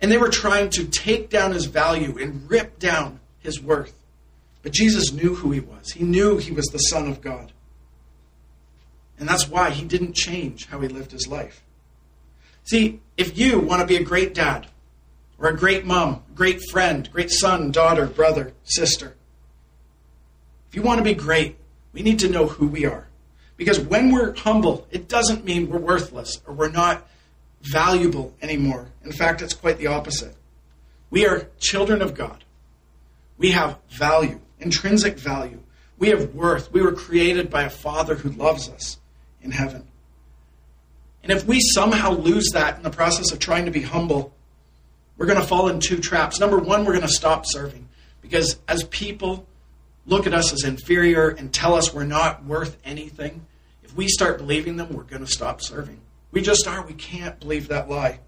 And 0.00 0.10
they 0.10 0.18
were 0.18 0.30
trying 0.30 0.70
to 0.70 0.84
take 0.84 1.28
down 1.28 1.52
his 1.52 1.66
value 1.66 2.18
and 2.18 2.50
rip 2.50 2.78
down 2.78 3.20
his 3.40 3.60
worth. 3.60 3.94
But 4.62 4.72
Jesus 4.72 5.12
knew 5.12 5.34
who 5.34 5.52
he 5.52 5.60
was. 5.60 5.92
He 5.92 6.04
knew 6.04 6.36
he 6.36 6.52
was 6.52 6.66
the 6.66 6.78
Son 6.78 7.08
of 7.08 7.20
God. 7.20 7.52
And 9.18 9.28
that's 9.28 9.48
why 9.48 9.70
he 9.70 9.84
didn't 9.84 10.14
change 10.14 10.66
how 10.66 10.80
he 10.80 10.88
lived 10.88 11.12
his 11.12 11.28
life. 11.28 11.62
See, 12.64 13.00
if 13.16 13.38
you 13.38 13.58
want 13.58 13.80
to 13.80 13.86
be 13.86 13.96
a 13.96 14.04
great 14.04 14.34
dad, 14.34 14.66
or 15.38 15.48
a 15.48 15.56
great 15.56 15.86
mom, 15.86 16.22
great 16.34 16.60
friend, 16.70 17.10
great 17.12 17.30
son, 17.30 17.70
daughter, 17.70 18.06
brother, 18.06 18.52
sister, 18.64 19.14
if 20.68 20.76
you 20.76 20.82
want 20.82 20.98
to 20.98 21.04
be 21.04 21.14
great, 21.14 21.56
we 21.92 22.02
need 22.02 22.18
to 22.20 22.28
know 22.28 22.46
who 22.46 22.68
we 22.68 22.84
are. 22.84 23.08
Because 23.56 23.80
when 23.80 24.12
we're 24.12 24.34
humble, 24.34 24.86
it 24.90 25.08
doesn't 25.08 25.44
mean 25.44 25.68
we're 25.68 25.78
worthless 25.78 26.40
or 26.46 26.54
we're 26.54 26.70
not 26.70 27.06
valuable 27.62 28.34
anymore. 28.40 28.88
In 29.04 29.12
fact, 29.12 29.42
it's 29.42 29.54
quite 29.54 29.78
the 29.78 29.88
opposite. 29.88 30.34
We 31.10 31.26
are 31.26 31.48
children 31.58 32.00
of 32.00 32.14
God. 32.14 32.44
We 33.36 33.50
have 33.50 33.78
value 33.90 34.40
intrinsic 34.60 35.18
value. 35.18 35.60
We 35.98 36.08
have 36.08 36.34
worth. 36.34 36.72
We 36.72 36.82
were 36.82 36.92
created 36.92 37.50
by 37.50 37.64
a 37.64 37.70
Father 37.70 38.14
who 38.14 38.30
loves 38.30 38.68
us 38.68 38.98
in 39.42 39.50
heaven. 39.50 39.86
And 41.22 41.32
if 41.32 41.46
we 41.46 41.60
somehow 41.60 42.12
lose 42.12 42.48
that 42.52 42.76
in 42.76 42.82
the 42.82 42.90
process 42.90 43.32
of 43.32 43.38
trying 43.38 43.66
to 43.66 43.70
be 43.70 43.82
humble, 43.82 44.34
we're 45.16 45.26
going 45.26 45.40
to 45.40 45.46
fall 45.46 45.68
in 45.68 45.80
two 45.80 45.98
traps. 45.98 46.40
Number 46.40 46.58
one, 46.58 46.84
we're 46.84 46.94
going 46.94 47.06
to 47.06 47.08
stop 47.08 47.44
serving. 47.46 47.88
Because 48.22 48.58
as 48.68 48.84
people 48.84 49.46
look 50.06 50.26
at 50.26 50.32
us 50.32 50.52
as 50.52 50.64
inferior 50.64 51.28
and 51.28 51.52
tell 51.52 51.74
us 51.74 51.92
we're 51.92 52.04
not 52.04 52.44
worth 52.44 52.78
anything, 52.84 53.46
if 53.82 53.94
we 53.94 54.08
start 54.08 54.38
believing 54.38 54.76
them, 54.76 54.94
we're 54.94 55.02
going 55.02 55.24
to 55.24 55.30
stop 55.30 55.60
serving. 55.60 56.00
We 56.32 56.40
just 56.40 56.66
are. 56.66 56.86
We 56.86 56.94
can't 56.94 57.38
believe 57.38 57.68
that 57.68 57.90
lie. 57.90 58.20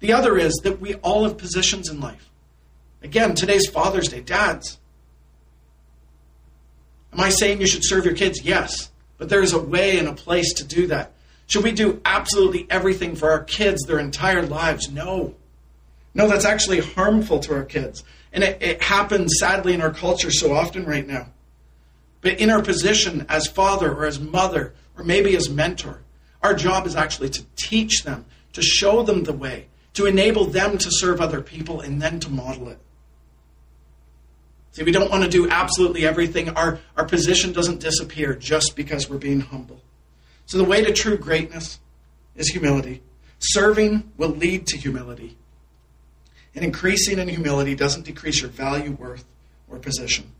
The 0.00 0.12
other 0.12 0.36
is 0.36 0.52
that 0.62 0.80
we 0.80 0.94
all 0.96 1.24
have 1.24 1.38
positions 1.38 1.88
in 1.88 2.00
life. 2.00 2.30
Again, 3.02 3.34
today's 3.34 3.68
Father's 3.68 4.08
Day. 4.08 4.20
Dads, 4.20 4.78
Am 7.16 7.24
I 7.24 7.30
saying 7.30 7.60
you 7.60 7.66
should 7.66 7.84
serve 7.84 8.04
your 8.04 8.14
kids? 8.14 8.42
Yes. 8.44 8.90
But 9.16 9.30
there 9.30 9.42
is 9.42 9.54
a 9.54 9.58
way 9.58 9.98
and 9.98 10.06
a 10.06 10.12
place 10.12 10.52
to 10.54 10.64
do 10.64 10.86
that. 10.88 11.12
Should 11.46 11.64
we 11.64 11.72
do 11.72 12.02
absolutely 12.04 12.66
everything 12.68 13.16
for 13.16 13.30
our 13.30 13.42
kids 13.42 13.82
their 13.84 13.98
entire 13.98 14.42
lives? 14.42 14.90
No. 14.90 15.34
No, 16.12 16.28
that's 16.28 16.44
actually 16.44 16.80
harmful 16.80 17.38
to 17.40 17.54
our 17.54 17.64
kids. 17.64 18.04
And 18.32 18.44
it, 18.44 18.60
it 18.60 18.82
happens 18.82 19.38
sadly 19.38 19.72
in 19.72 19.80
our 19.80 19.92
culture 19.92 20.30
so 20.30 20.52
often 20.52 20.84
right 20.84 21.06
now. 21.06 21.28
But 22.20 22.40
in 22.40 22.50
our 22.50 22.60
position 22.60 23.24
as 23.28 23.46
father 23.46 23.94
or 23.94 24.04
as 24.04 24.20
mother 24.20 24.74
or 24.98 25.04
maybe 25.04 25.36
as 25.36 25.48
mentor, 25.48 26.02
Our 26.42 26.54
job 26.54 26.86
is 26.86 26.94
actually 26.94 27.30
to 27.30 27.44
teach 27.56 28.04
them, 28.04 28.24
to 28.52 28.62
show 28.62 29.02
them 29.02 29.24
the 29.24 29.32
way, 29.32 29.66
to 29.94 30.06
enable 30.06 30.44
them 30.44 30.78
to 30.78 30.88
serve 30.90 31.20
other 31.20 31.40
people, 31.40 31.80
and 31.80 32.00
then 32.00 32.20
to 32.20 32.30
model 32.30 32.68
it. 32.68 32.78
See, 34.76 34.82
we 34.82 34.92
don't 34.92 35.10
want 35.10 35.24
to 35.24 35.30
do 35.30 35.48
absolutely 35.48 36.06
everything. 36.06 36.50
Our, 36.50 36.78
our 36.98 37.06
position 37.06 37.54
doesn't 37.54 37.80
disappear 37.80 38.34
just 38.34 38.76
because 38.76 39.08
we're 39.08 39.16
being 39.16 39.40
humble. 39.40 39.80
So, 40.44 40.58
the 40.58 40.64
way 40.64 40.84
to 40.84 40.92
true 40.92 41.16
greatness 41.16 41.80
is 42.34 42.50
humility. 42.50 43.00
Serving 43.38 44.12
will 44.18 44.28
lead 44.28 44.66
to 44.66 44.76
humility. 44.76 45.38
And 46.54 46.62
increasing 46.62 47.18
in 47.18 47.26
humility 47.26 47.74
doesn't 47.74 48.04
decrease 48.04 48.42
your 48.42 48.50
value, 48.50 48.90
worth, 48.90 49.24
or 49.66 49.78
position. 49.78 50.30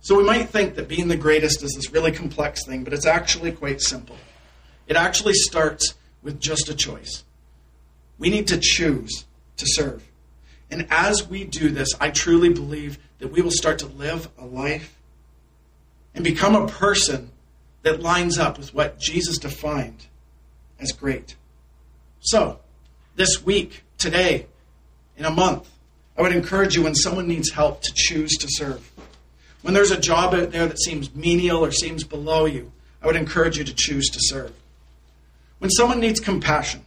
So 0.00 0.16
we 0.16 0.24
might 0.24 0.50
think 0.50 0.74
that 0.74 0.88
being 0.88 1.06
the 1.06 1.16
greatest 1.16 1.62
is 1.62 1.72
this 1.72 1.92
really 1.92 2.10
complex 2.10 2.66
thing, 2.66 2.82
but 2.82 2.92
it's 2.92 3.06
actually 3.06 3.52
quite 3.52 3.80
simple. 3.80 4.16
It 4.88 4.96
actually 4.96 5.34
starts 5.34 5.94
with 6.20 6.40
just 6.40 6.68
a 6.68 6.74
choice. 6.74 7.22
We 8.18 8.28
need 8.28 8.48
to 8.48 8.58
choose 8.60 9.24
to 9.56 9.66
serve. 9.68 10.02
And 10.70 10.86
as 10.90 11.28
we 11.28 11.44
do 11.44 11.70
this, 11.70 11.88
I 12.00 12.10
truly 12.10 12.48
believe 12.48 12.98
that 13.18 13.28
we 13.28 13.42
will 13.42 13.50
start 13.50 13.78
to 13.80 13.86
live 13.86 14.28
a 14.38 14.44
life 14.44 14.96
and 16.14 16.24
become 16.24 16.54
a 16.54 16.66
person 16.66 17.30
that 17.82 18.00
lines 18.00 18.38
up 18.38 18.58
with 18.58 18.74
what 18.74 18.98
Jesus 18.98 19.38
defined 19.38 20.06
as 20.80 20.92
great. 20.92 21.36
So, 22.20 22.60
this 23.16 23.44
week, 23.44 23.84
today, 23.98 24.46
in 25.16 25.24
a 25.24 25.30
month, 25.30 25.68
I 26.16 26.22
would 26.22 26.32
encourage 26.34 26.74
you 26.74 26.82
when 26.82 26.94
someone 26.94 27.28
needs 27.28 27.50
help 27.50 27.82
to 27.82 27.92
choose 27.94 28.32
to 28.38 28.46
serve. 28.48 28.90
When 29.62 29.74
there's 29.74 29.90
a 29.90 30.00
job 30.00 30.34
out 30.34 30.50
there 30.50 30.66
that 30.66 30.80
seems 30.80 31.14
menial 31.14 31.64
or 31.64 31.70
seems 31.70 32.04
below 32.04 32.44
you, 32.44 32.72
I 33.02 33.06
would 33.06 33.16
encourage 33.16 33.58
you 33.58 33.64
to 33.64 33.74
choose 33.74 34.08
to 34.10 34.18
serve. 34.20 34.52
When 35.58 35.70
someone 35.70 36.00
needs 36.00 36.20
compassion, 36.20 36.84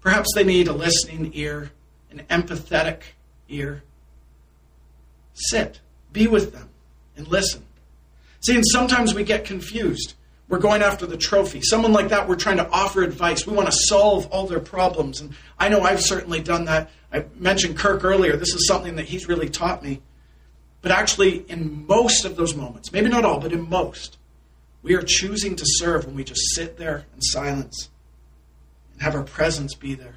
perhaps 0.00 0.28
they 0.34 0.44
need 0.44 0.68
a 0.68 0.72
listening 0.72 1.32
ear, 1.34 1.70
an 2.10 2.24
empathetic 2.30 3.02
ear, 3.48 3.82
sit, 5.34 5.80
be 6.12 6.26
with 6.26 6.52
them, 6.52 6.68
and 7.16 7.28
listen. 7.28 7.64
See, 8.40 8.54
and 8.54 8.64
sometimes 8.66 9.14
we 9.14 9.24
get 9.24 9.44
confused. 9.44 10.14
We're 10.48 10.58
going 10.58 10.82
after 10.82 11.04
the 11.04 11.16
trophy. 11.16 11.60
Someone 11.62 11.92
like 11.92 12.08
that, 12.08 12.26
we're 12.26 12.36
trying 12.36 12.56
to 12.56 12.68
offer 12.70 13.02
advice. 13.02 13.46
We 13.46 13.54
want 13.54 13.70
to 13.70 13.76
solve 13.86 14.26
all 14.28 14.46
their 14.46 14.60
problems. 14.60 15.20
And 15.20 15.34
I 15.58 15.68
know 15.68 15.82
I've 15.82 16.00
certainly 16.00 16.40
done 16.40 16.64
that. 16.64 16.90
I 17.12 17.24
mentioned 17.36 17.76
Kirk 17.76 18.04
earlier. 18.04 18.36
This 18.36 18.54
is 18.54 18.66
something 18.66 18.96
that 18.96 19.06
he's 19.06 19.28
really 19.28 19.50
taught 19.50 19.82
me. 19.82 20.00
But 20.80 20.92
actually, 20.92 21.38
in 21.50 21.86
most 21.86 22.24
of 22.24 22.36
those 22.36 22.54
moments, 22.54 22.92
maybe 22.92 23.08
not 23.08 23.24
all, 23.24 23.40
but 23.40 23.52
in 23.52 23.68
most, 23.68 24.16
we 24.82 24.94
are 24.94 25.02
choosing 25.02 25.56
to 25.56 25.64
serve 25.66 26.06
when 26.06 26.14
we 26.14 26.24
just 26.24 26.54
sit 26.54 26.78
there 26.78 27.04
in 27.14 27.20
silence 27.20 27.90
and 28.92 29.02
have 29.02 29.14
our 29.14 29.24
presence 29.24 29.74
be 29.74 29.94
there. 29.94 30.16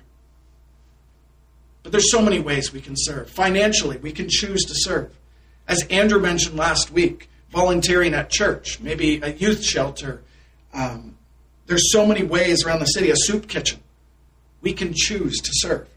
But 1.84 1.92
there's 1.92 2.12
so 2.12 2.22
many 2.22 2.40
ways 2.40 2.72
we 2.72 2.82
can 2.82 2.96
serve. 2.96 3.30
Financially, 3.30 3.98
we 3.98 4.12
can 4.12 4.28
choose 4.30 4.64
to 4.64 4.74
serve. 4.76 5.16
As 5.68 5.84
Andrew 5.88 6.20
mentioned 6.20 6.58
last 6.58 6.92
week, 6.92 7.30
volunteering 7.52 8.14
at 8.14 8.30
church, 8.30 8.80
maybe 8.80 9.20
a 9.22 9.34
youth 9.34 9.64
shelter. 9.64 10.22
Um, 10.74 11.18
there's 11.66 11.92
so 11.92 12.06
many 12.06 12.24
ways 12.24 12.66
around 12.66 12.80
the 12.80 12.86
city, 12.86 13.10
a 13.10 13.16
soup 13.16 13.48
kitchen. 13.48 13.80
We 14.62 14.74
can 14.74 14.94
choose 14.94 15.38
to 15.40 15.52
serve. 15.54 15.88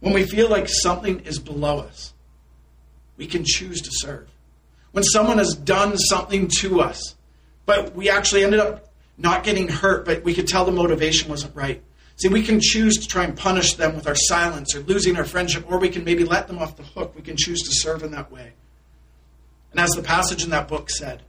When 0.00 0.12
we 0.12 0.24
feel 0.24 0.50
like 0.50 0.68
something 0.68 1.20
is 1.20 1.38
below 1.38 1.78
us, 1.80 2.12
we 3.16 3.26
can 3.26 3.44
choose 3.44 3.80
to 3.80 3.90
serve. 3.92 4.28
When 4.92 5.04
someone 5.04 5.38
has 5.38 5.54
done 5.54 5.96
something 5.96 6.48
to 6.60 6.80
us, 6.80 7.14
but 7.66 7.94
we 7.94 8.10
actually 8.10 8.44
ended 8.44 8.60
up 8.60 8.92
not 9.16 9.44
getting 9.44 9.68
hurt, 9.68 10.04
but 10.04 10.24
we 10.24 10.34
could 10.34 10.46
tell 10.46 10.64
the 10.64 10.72
motivation 10.72 11.30
wasn't 11.30 11.54
right. 11.56 11.82
See, 12.16 12.28
we 12.28 12.42
can 12.42 12.60
choose 12.60 12.96
to 12.98 13.08
try 13.08 13.24
and 13.24 13.36
punish 13.36 13.74
them 13.74 13.96
with 13.96 14.06
our 14.06 14.14
silence 14.14 14.74
or 14.74 14.80
losing 14.80 15.16
our 15.16 15.24
friendship, 15.24 15.64
or 15.70 15.78
we 15.78 15.88
can 15.88 16.04
maybe 16.04 16.24
let 16.24 16.46
them 16.46 16.58
off 16.58 16.76
the 16.76 16.84
hook. 16.84 17.14
We 17.16 17.22
can 17.22 17.36
choose 17.36 17.60
to 17.62 17.70
serve 17.72 18.02
in 18.02 18.12
that 18.12 18.30
way. 18.30 18.52
And 19.72 19.80
as 19.80 19.90
the 19.90 20.02
passage 20.02 20.44
in 20.44 20.50
that 20.50 20.68
book 20.68 20.90
said, 20.90 21.22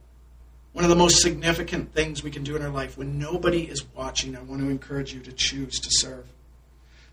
one 0.72 0.84
of 0.84 0.90
the 0.90 0.96
most 0.96 1.22
significant 1.22 1.92
things 1.92 2.22
we 2.22 2.30
can 2.30 2.44
do 2.44 2.54
in 2.54 2.62
our 2.62 2.68
life 2.68 2.96
when 2.96 3.18
nobody 3.18 3.62
is 3.62 3.84
watching, 3.96 4.36
I 4.36 4.42
want 4.42 4.60
to 4.60 4.68
encourage 4.68 5.12
you 5.12 5.20
to 5.20 5.32
choose 5.32 5.80
to 5.80 5.88
serve. 5.90 6.26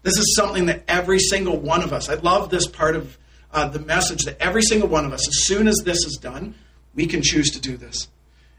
This 0.03 0.17
is 0.17 0.35
something 0.35 0.65
that 0.65 0.83
every 0.87 1.17
single 1.17 1.57
one 1.57 1.81
of 1.81 1.93
us, 1.93 2.09
I 2.09 2.15
love 2.15 2.49
this 2.49 2.67
part 2.67 2.95
of 2.95 3.17
uh, 3.53 3.69
the 3.69 3.79
message 3.79 4.23
that 4.25 4.39
every 4.39 4.61
single 4.61 4.89
one 4.89 5.05
of 5.05 5.13
us, 5.13 5.27
as 5.27 5.45
soon 5.45 5.67
as 5.67 5.81
this 5.85 6.05
is 6.05 6.19
done, 6.21 6.55
we 6.93 7.07
can 7.07 7.21
choose 7.23 7.49
to 7.51 7.61
do 7.61 7.77
this. 7.77 8.09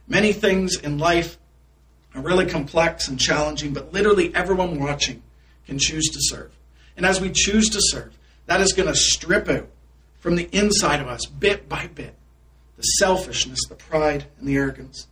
Many 0.09 0.33
things 0.33 0.77
in 0.77 0.98
life 0.98 1.38
are 2.14 2.22
really 2.22 2.46
complex 2.46 3.09
and 3.09 3.18
challenging, 3.18 3.72
but 3.72 3.92
literally 3.92 4.35
everyone 4.35 4.79
watching 4.79 5.22
can 5.66 5.79
choose 5.79 6.09
to 6.09 6.18
serve. 6.20 6.57
And 6.96 7.05
as 7.05 7.20
we 7.20 7.31
choose 7.31 7.68
to 7.70 7.79
serve, 7.81 8.16
that 8.46 8.61
is 8.61 8.72
going 8.72 8.88
to 8.88 8.94
strip 8.94 9.48
out 9.48 9.68
from 10.20 10.37
the 10.37 10.48
inside 10.53 11.00
of 11.00 11.09
us, 11.09 11.27
bit 11.27 11.68
by 11.68 11.88
bit, 11.88 12.14
the 12.77 12.83
selfishness, 12.83 13.61
the 13.68 13.74
pride, 13.74 14.27
and 14.38 14.48
the 14.48 14.57
arrogance. 14.57 15.07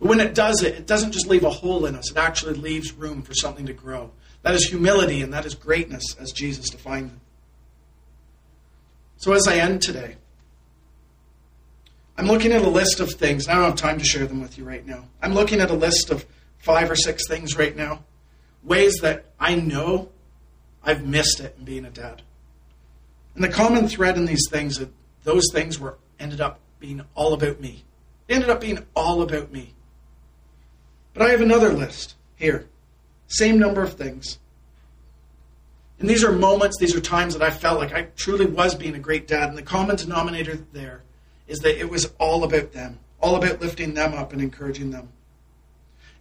But 0.00 0.08
when 0.08 0.20
it 0.20 0.34
does 0.34 0.62
it, 0.62 0.74
it 0.74 0.86
doesn't 0.86 1.12
just 1.12 1.26
leave 1.26 1.44
a 1.44 1.50
hole 1.50 1.86
in 1.86 1.94
us, 1.94 2.10
it 2.10 2.16
actually 2.16 2.54
leaves 2.54 2.92
room 2.92 3.22
for 3.22 3.34
something 3.34 3.66
to 3.66 3.72
grow. 3.72 4.10
That 4.42 4.54
is 4.54 4.68
humility 4.68 5.22
and 5.22 5.32
that 5.32 5.44
is 5.44 5.54
greatness 5.54 6.16
as 6.18 6.32
Jesus 6.32 6.70
defined 6.70 7.10
it. 7.10 7.18
So 9.16 9.32
as 9.32 9.48
I 9.48 9.56
end 9.56 9.82
today, 9.82 10.16
I'm 12.18 12.26
looking 12.26 12.50
at 12.50 12.62
a 12.62 12.68
list 12.68 12.98
of 12.98 13.12
things. 13.12 13.46
I 13.46 13.54
don't 13.54 13.62
have 13.62 13.76
time 13.76 13.98
to 13.98 14.04
share 14.04 14.26
them 14.26 14.42
with 14.42 14.58
you 14.58 14.64
right 14.64 14.84
now. 14.84 15.04
I'm 15.22 15.34
looking 15.34 15.60
at 15.60 15.70
a 15.70 15.74
list 15.74 16.10
of 16.10 16.26
five 16.58 16.90
or 16.90 16.96
six 16.96 17.28
things 17.28 17.56
right 17.56 17.76
now, 17.76 18.02
ways 18.64 18.98
that 19.02 19.26
I 19.38 19.54
know 19.54 20.10
I've 20.82 21.06
missed 21.06 21.38
it 21.38 21.54
in 21.56 21.64
being 21.64 21.84
a 21.84 21.90
dad. 21.90 22.22
And 23.36 23.44
the 23.44 23.48
common 23.48 23.86
thread 23.86 24.16
in 24.16 24.24
these 24.24 24.48
things, 24.50 24.80
those 25.22 25.44
things 25.52 25.78
were 25.78 25.96
ended 26.18 26.40
up 26.40 26.58
being 26.80 27.02
all 27.14 27.34
about 27.34 27.60
me. 27.60 27.84
They 28.26 28.34
ended 28.34 28.50
up 28.50 28.60
being 28.60 28.84
all 28.96 29.22
about 29.22 29.52
me. 29.52 29.74
But 31.14 31.22
I 31.22 31.30
have 31.30 31.40
another 31.40 31.72
list 31.72 32.16
here. 32.34 32.66
Same 33.28 33.60
number 33.60 33.82
of 33.84 33.94
things. 33.94 34.40
And 36.00 36.10
these 36.10 36.24
are 36.24 36.32
moments, 36.32 36.78
these 36.78 36.96
are 36.96 37.00
times 37.00 37.34
that 37.34 37.42
I 37.44 37.50
felt 37.50 37.78
like 37.78 37.92
I 37.92 38.08
truly 38.16 38.46
was 38.46 38.74
being 38.74 38.96
a 38.96 39.00
great 39.00 39.28
dad. 39.28 39.50
And 39.50 39.58
the 39.58 39.62
common 39.62 39.94
denominator 39.94 40.56
there 40.72 41.02
is 41.48 41.58
that 41.60 41.80
it 41.80 41.90
was 41.90 42.12
all 42.18 42.44
about 42.44 42.72
them, 42.72 42.98
all 43.20 43.34
about 43.34 43.60
lifting 43.60 43.94
them 43.94 44.14
up 44.14 44.32
and 44.32 44.40
encouraging 44.40 44.90
them. 44.90 45.08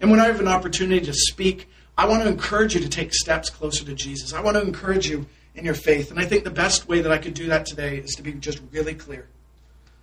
And 0.02 0.10
when 0.10 0.20
I 0.20 0.26
have 0.26 0.40
an 0.40 0.48
opportunity 0.48 1.06
to 1.06 1.14
speak, 1.14 1.70
I 1.98 2.08
want 2.08 2.24
to 2.24 2.30
encourage 2.30 2.76
you 2.76 2.82
to 2.82 2.90
take 2.90 3.14
steps 3.14 3.50
closer 3.50 3.84
to 3.86 3.94
Jesus. 3.94 4.34
I 4.34 4.42
want 4.42 4.56
to 4.56 4.62
encourage 4.62 5.10
you 5.10 5.26
in 5.56 5.66
your 5.66 5.74
faith. 5.74 6.12
And 6.12 6.20
I 6.20 6.26
think 6.26 6.44
the 6.44 6.52
best 6.52 6.88
way 6.88 7.02
that 7.02 7.12
I 7.12 7.18
could 7.18 7.34
do 7.34 7.48
that 7.48 7.66
today 7.66 7.98
is 7.98 8.12
to 8.16 8.22
be 8.22 8.34
just 8.34 8.62
really 8.72 8.94
clear. 8.94 9.28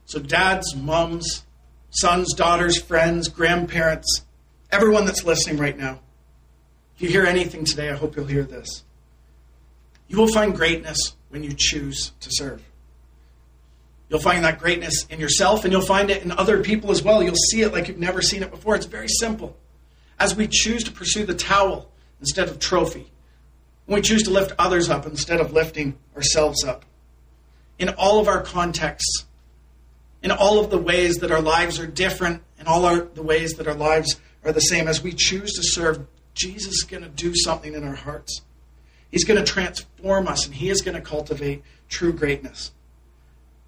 So, 0.04 0.18
dads, 0.18 0.74
moms, 0.74 1.44
sons, 1.90 2.34
daughters, 2.34 2.80
friends, 2.80 3.28
grandparents, 3.28 4.22
everyone 4.70 5.06
that's 5.06 5.24
listening 5.24 5.56
right 5.56 5.78
now, 5.78 6.00
if 6.96 7.02
you 7.02 7.08
hear 7.08 7.24
anything 7.24 7.64
today, 7.64 7.88
I 7.88 7.94
hope 7.94 8.16
you'll 8.16 8.26
hear 8.26 8.42
this. 8.42 8.82
You 10.08 10.18
will 10.18 10.28
find 10.28 10.54
greatness 10.54 11.14
when 11.30 11.42
you 11.42 11.54
choose 11.56 12.12
to 12.20 12.28
serve. 12.30 12.62
You'll 14.14 14.22
find 14.22 14.44
that 14.44 14.60
greatness 14.60 15.06
in 15.10 15.18
yourself 15.18 15.64
and 15.64 15.72
you'll 15.72 15.82
find 15.82 16.08
it 16.08 16.22
in 16.22 16.30
other 16.30 16.62
people 16.62 16.92
as 16.92 17.02
well. 17.02 17.20
You'll 17.20 17.34
see 17.34 17.62
it 17.62 17.72
like 17.72 17.88
you've 17.88 17.98
never 17.98 18.22
seen 18.22 18.44
it 18.44 18.50
before. 18.52 18.76
It's 18.76 18.86
very 18.86 19.08
simple. 19.08 19.56
As 20.20 20.36
we 20.36 20.46
choose 20.46 20.84
to 20.84 20.92
pursue 20.92 21.26
the 21.26 21.34
towel 21.34 21.90
instead 22.20 22.48
of 22.48 22.60
trophy, 22.60 23.10
when 23.86 23.96
we 23.96 24.02
choose 24.02 24.22
to 24.22 24.30
lift 24.30 24.52
others 24.56 24.88
up 24.88 25.04
instead 25.04 25.40
of 25.40 25.52
lifting 25.52 25.98
ourselves 26.14 26.62
up, 26.62 26.84
in 27.76 27.88
all 27.88 28.20
of 28.20 28.28
our 28.28 28.40
contexts, 28.40 29.24
in 30.22 30.30
all 30.30 30.60
of 30.60 30.70
the 30.70 30.78
ways 30.78 31.16
that 31.16 31.32
our 31.32 31.42
lives 31.42 31.80
are 31.80 31.86
different, 31.88 32.40
in 32.60 32.68
all 32.68 32.84
our, 32.84 33.00
the 33.00 33.20
ways 33.20 33.54
that 33.54 33.66
our 33.66 33.74
lives 33.74 34.20
are 34.44 34.52
the 34.52 34.60
same, 34.60 34.86
as 34.86 35.02
we 35.02 35.10
choose 35.10 35.50
to 35.54 35.62
serve, 35.64 36.06
Jesus 36.34 36.74
is 36.74 36.82
going 36.84 37.02
to 37.02 37.08
do 37.08 37.34
something 37.34 37.74
in 37.74 37.82
our 37.82 37.96
hearts. 37.96 38.42
He's 39.10 39.24
going 39.24 39.44
to 39.44 39.52
transform 39.52 40.28
us 40.28 40.46
and 40.46 40.54
He 40.54 40.70
is 40.70 40.82
going 40.82 40.94
to 40.94 41.00
cultivate 41.00 41.64
true 41.88 42.12
greatness. 42.12 42.70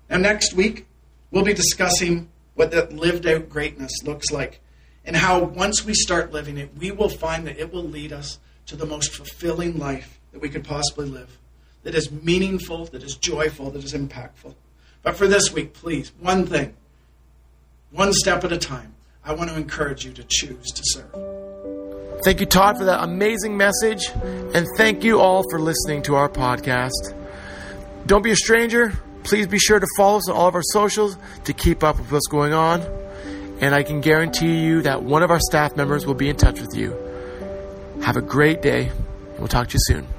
Now, 0.08 0.18
next 0.18 0.54
week, 0.54 0.86
we'll 1.30 1.44
be 1.44 1.54
discussing 1.54 2.28
what 2.54 2.70
that 2.70 2.92
lived 2.92 3.26
out 3.26 3.48
greatness 3.48 3.92
looks 4.04 4.30
like 4.30 4.60
and 5.04 5.16
how 5.16 5.42
once 5.42 5.84
we 5.84 5.94
start 5.94 6.32
living 6.32 6.58
it, 6.58 6.70
we 6.76 6.90
will 6.90 7.08
find 7.08 7.46
that 7.46 7.58
it 7.58 7.72
will 7.72 7.84
lead 7.84 8.12
us 8.12 8.38
to 8.66 8.76
the 8.76 8.86
most 8.86 9.14
fulfilling 9.14 9.78
life 9.78 10.20
that 10.32 10.40
we 10.40 10.48
could 10.48 10.64
possibly 10.64 11.08
live, 11.08 11.38
that 11.84 11.94
is 11.94 12.10
meaningful, 12.10 12.86
that 12.86 13.02
is 13.02 13.14
joyful, 13.14 13.70
that 13.70 13.84
is 13.84 13.94
impactful. 13.94 14.54
But 15.02 15.16
for 15.16 15.28
this 15.28 15.52
week, 15.52 15.72
please, 15.72 16.12
one 16.18 16.46
thing, 16.46 16.74
one 17.92 18.12
step 18.12 18.42
at 18.42 18.52
a 18.52 18.58
time, 18.58 18.94
I 19.24 19.34
want 19.34 19.50
to 19.50 19.56
encourage 19.56 20.04
you 20.04 20.12
to 20.12 20.24
choose 20.28 20.66
to 20.72 20.82
serve. 20.84 22.22
Thank 22.24 22.40
you, 22.40 22.46
Todd, 22.46 22.78
for 22.78 22.84
that 22.84 23.04
amazing 23.04 23.56
message. 23.56 24.08
And 24.54 24.66
thank 24.76 25.04
you 25.04 25.20
all 25.20 25.44
for 25.48 25.60
listening 25.60 26.02
to 26.02 26.16
our 26.16 26.28
podcast. 26.28 27.14
Don't 28.06 28.22
be 28.22 28.32
a 28.32 28.36
stranger. 28.36 28.98
Please 29.26 29.48
be 29.48 29.58
sure 29.58 29.80
to 29.80 29.86
follow 29.96 30.18
us 30.18 30.28
on 30.28 30.36
all 30.36 30.46
of 30.46 30.54
our 30.54 30.62
socials 30.62 31.18
to 31.44 31.52
keep 31.52 31.82
up 31.82 31.98
with 31.98 32.12
what's 32.12 32.28
going 32.28 32.52
on. 32.52 32.80
and 33.58 33.74
I 33.74 33.82
can 33.82 34.00
guarantee 34.00 34.62
you 34.62 34.82
that 34.82 35.02
one 35.02 35.22
of 35.22 35.30
our 35.30 35.40
staff 35.40 35.76
members 35.76 36.06
will 36.06 36.14
be 36.14 36.28
in 36.28 36.36
touch 36.36 36.60
with 36.60 36.76
you. 36.76 36.94
Have 38.02 38.16
a 38.16 38.20
great 38.20 38.60
day, 38.62 38.88
and 38.88 39.38
we'll 39.38 39.48
talk 39.48 39.68
to 39.68 39.74
you 39.74 39.80
soon. 39.82 40.15